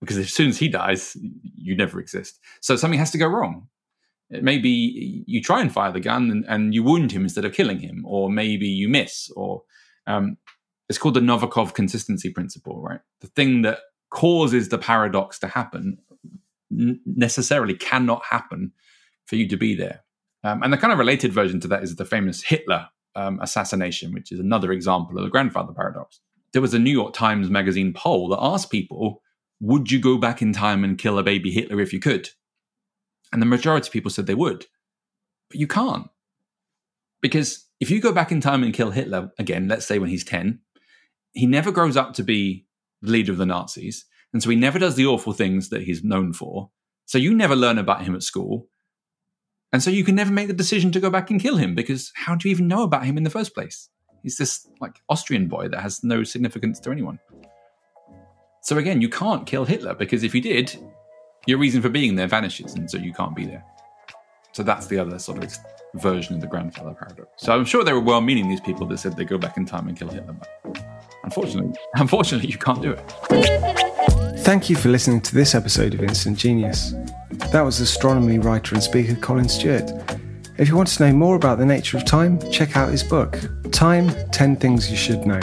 Because 0.00 0.18
as 0.18 0.32
soon 0.32 0.48
as 0.48 0.58
he 0.58 0.68
dies, 0.68 1.16
you 1.56 1.76
never 1.76 2.00
exist. 2.00 2.40
So 2.60 2.76
something 2.76 2.98
has 2.98 3.12
to 3.12 3.18
go 3.18 3.26
wrong. 3.26 3.68
Maybe 4.30 5.24
you 5.26 5.42
try 5.42 5.60
and 5.60 5.70
fire 5.70 5.92
the 5.92 6.00
gun 6.00 6.30
and, 6.30 6.44
and 6.48 6.74
you 6.74 6.82
wound 6.82 7.12
him 7.12 7.22
instead 7.22 7.44
of 7.44 7.52
killing 7.52 7.78
him, 7.78 8.04
or 8.06 8.30
maybe 8.30 8.66
you 8.66 8.88
miss, 8.88 9.30
or 9.36 9.62
um, 10.06 10.38
it's 10.88 10.98
called 10.98 11.14
the 11.14 11.20
Novikov 11.20 11.74
consistency 11.74 12.30
principle, 12.30 12.82
right? 12.82 13.00
The 13.20 13.28
thing 13.28 13.62
that 13.62 13.78
causes 14.10 14.70
the 14.70 14.78
paradox 14.78 15.38
to 15.40 15.48
happen 15.48 15.98
necessarily 16.70 17.74
cannot 17.74 18.24
happen 18.24 18.72
for 19.26 19.36
you 19.36 19.48
to 19.48 19.56
be 19.56 19.74
there. 19.74 20.01
Um, 20.44 20.62
and 20.62 20.72
the 20.72 20.78
kind 20.78 20.92
of 20.92 20.98
related 20.98 21.32
version 21.32 21.60
to 21.60 21.68
that 21.68 21.82
is 21.82 21.96
the 21.96 22.04
famous 22.04 22.42
Hitler 22.42 22.88
um, 23.14 23.38
assassination, 23.40 24.12
which 24.12 24.32
is 24.32 24.40
another 24.40 24.72
example 24.72 25.16
of 25.18 25.24
the 25.24 25.30
grandfather 25.30 25.72
paradox. 25.72 26.20
There 26.52 26.62
was 26.62 26.74
a 26.74 26.78
New 26.78 26.90
York 26.90 27.14
Times 27.14 27.48
Magazine 27.48 27.92
poll 27.94 28.28
that 28.28 28.40
asked 28.40 28.70
people, 28.70 29.22
would 29.60 29.90
you 29.90 30.00
go 30.00 30.18
back 30.18 30.42
in 30.42 30.52
time 30.52 30.84
and 30.84 30.98
kill 30.98 31.18
a 31.18 31.22
baby 31.22 31.50
Hitler 31.50 31.80
if 31.80 31.92
you 31.92 32.00
could? 32.00 32.30
And 33.32 33.40
the 33.40 33.46
majority 33.46 33.88
of 33.88 33.92
people 33.92 34.10
said 34.10 34.26
they 34.26 34.34
would. 34.34 34.66
But 35.48 35.60
you 35.60 35.66
can't. 35.66 36.08
Because 37.20 37.66
if 37.80 37.90
you 37.90 38.00
go 38.00 38.12
back 38.12 38.32
in 38.32 38.40
time 38.40 38.62
and 38.62 38.74
kill 38.74 38.90
Hitler 38.90 39.30
again, 39.38 39.68
let's 39.68 39.86
say 39.86 39.98
when 39.98 40.10
he's 40.10 40.24
10, 40.24 40.60
he 41.32 41.46
never 41.46 41.70
grows 41.70 41.96
up 41.96 42.14
to 42.14 42.22
be 42.22 42.66
the 43.00 43.10
leader 43.10 43.32
of 43.32 43.38
the 43.38 43.46
Nazis. 43.46 44.04
And 44.32 44.42
so 44.42 44.50
he 44.50 44.56
never 44.56 44.78
does 44.78 44.96
the 44.96 45.06
awful 45.06 45.32
things 45.32 45.68
that 45.68 45.82
he's 45.82 46.02
known 46.04 46.32
for. 46.32 46.70
So 47.06 47.18
you 47.18 47.34
never 47.34 47.56
learn 47.56 47.78
about 47.78 48.02
him 48.02 48.14
at 48.14 48.22
school. 48.22 48.68
And 49.72 49.82
so 49.82 49.90
you 49.90 50.04
can 50.04 50.14
never 50.14 50.32
make 50.32 50.48
the 50.48 50.54
decision 50.54 50.92
to 50.92 51.00
go 51.00 51.08
back 51.08 51.30
and 51.30 51.40
kill 51.40 51.56
him 51.56 51.74
because 51.74 52.12
how 52.14 52.34
do 52.34 52.48
you 52.48 52.54
even 52.54 52.68
know 52.68 52.82
about 52.82 53.04
him 53.04 53.16
in 53.16 53.22
the 53.22 53.30
first 53.30 53.54
place? 53.54 53.88
He's 54.22 54.36
this 54.36 54.68
like 54.80 55.00
Austrian 55.08 55.48
boy 55.48 55.68
that 55.68 55.80
has 55.80 56.04
no 56.04 56.24
significance 56.24 56.78
to 56.80 56.90
anyone. 56.90 57.18
So 58.62 58.76
again, 58.78 59.00
you 59.00 59.08
can't 59.08 59.46
kill 59.46 59.64
Hitler 59.64 59.94
because 59.94 60.22
if 60.22 60.34
you 60.34 60.40
did, 60.40 60.76
your 61.46 61.58
reason 61.58 61.82
for 61.82 61.88
being 61.88 62.14
there 62.14 62.28
vanishes 62.28 62.74
and 62.74 62.88
so 62.88 62.98
you 62.98 63.12
can't 63.12 63.34
be 63.34 63.46
there. 63.46 63.64
So 64.52 64.62
that's 64.62 64.86
the 64.86 64.98
other 64.98 65.18
sort 65.18 65.42
of 65.42 65.56
version 65.94 66.34
of 66.34 66.40
the 66.40 66.46
grandfather 66.46 66.94
paradox. 66.94 67.30
So 67.38 67.52
I'm 67.52 67.64
sure 67.64 67.82
they 67.82 67.92
were 67.92 68.00
well-meaning 68.00 68.48
these 68.48 68.60
people 68.60 68.86
that 68.86 68.98
said 68.98 69.16
they 69.16 69.24
go 69.24 69.38
back 69.38 69.56
in 69.56 69.64
time 69.64 69.88
and 69.88 69.98
kill 69.98 70.08
Hitler, 70.08 70.34
but 70.34 70.84
unfortunately, 71.24 71.74
unfortunately, 71.94 72.50
you 72.50 72.58
can't 72.58 72.82
do 72.82 72.92
it. 72.92 74.38
Thank 74.40 74.68
you 74.68 74.76
for 74.76 74.90
listening 74.90 75.22
to 75.22 75.34
this 75.34 75.54
episode 75.54 75.94
of 75.94 76.02
Instant 76.02 76.38
Genius. 76.38 76.94
That 77.52 77.62
was 77.66 77.80
astronomy 77.80 78.38
writer 78.38 78.74
and 78.74 78.82
speaker 78.82 79.14
Colin 79.14 79.46
Stuart. 79.46 79.92
If 80.56 80.68
you 80.68 80.76
want 80.76 80.88
to 80.88 81.06
know 81.06 81.12
more 81.12 81.36
about 81.36 81.58
the 81.58 81.66
nature 81.66 81.98
of 81.98 82.04
time, 82.06 82.38
check 82.50 82.78
out 82.78 82.90
his 82.90 83.02
book, 83.02 83.38
Time 83.70 84.10
10 84.30 84.56
Things 84.56 84.90
You 84.90 84.96
Should 84.96 85.26
Know. 85.26 85.40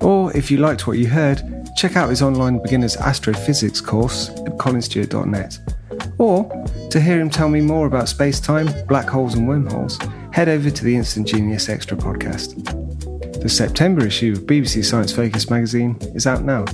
Or 0.00 0.34
if 0.34 0.50
you 0.50 0.56
liked 0.56 0.86
what 0.86 0.96
you 0.96 1.06
heard, 1.06 1.42
check 1.76 1.96
out 1.96 2.08
his 2.08 2.22
online 2.22 2.60
beginner's 2.60 2.96
astrophysics 2.96 3.82
course 3.82 4.30
at 4.30 4.56
colinstuart.net. 4.56 5.58
Or 6.18 6.48
to 6.90 7.00
hear 7.00 7.20
him 7.20 7.28
tell 7.28 7.50
me 7.50 7.60
more 7.60 7.86
about 7.86 8.08
space 8.08 8.40
time, 8.40 8.68
black 8.86 9.08
holes, 9.08 9.34
and 9.34 9.46
wormholes, 9.46 9.98
head 10.32 10.48
over 10.48 10.70
to 10.70 10.84
the 10.84 10.96
Instant 10.96 11.28
Genius 11.28 11.68
Extra 11.68 11.96
podcast. 11.96 12.54
The 13.42 13.50
September 13.50 14.06
issue 14.06 14.32
of 14.32 14.46
BBC 14.46 14.82
Science 14.82 15.12
Focus 15.12 15.50
magazine 15.50 15.98
is 16.14 16.26
out 16.26 16.42
now 16.42 16.64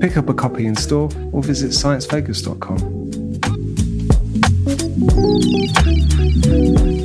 Pick 0.00 0.16
up 0.16 0.30
a 0.30 0.34
copy 0.34 0.64
in 0.64 0.74
store 0.74 1.10
or 1.30 1.42
visit 1.42 1.72
sciencefocus.com. 1.72 2.99
Thank 5.02 6.46
you. 6.46 6.99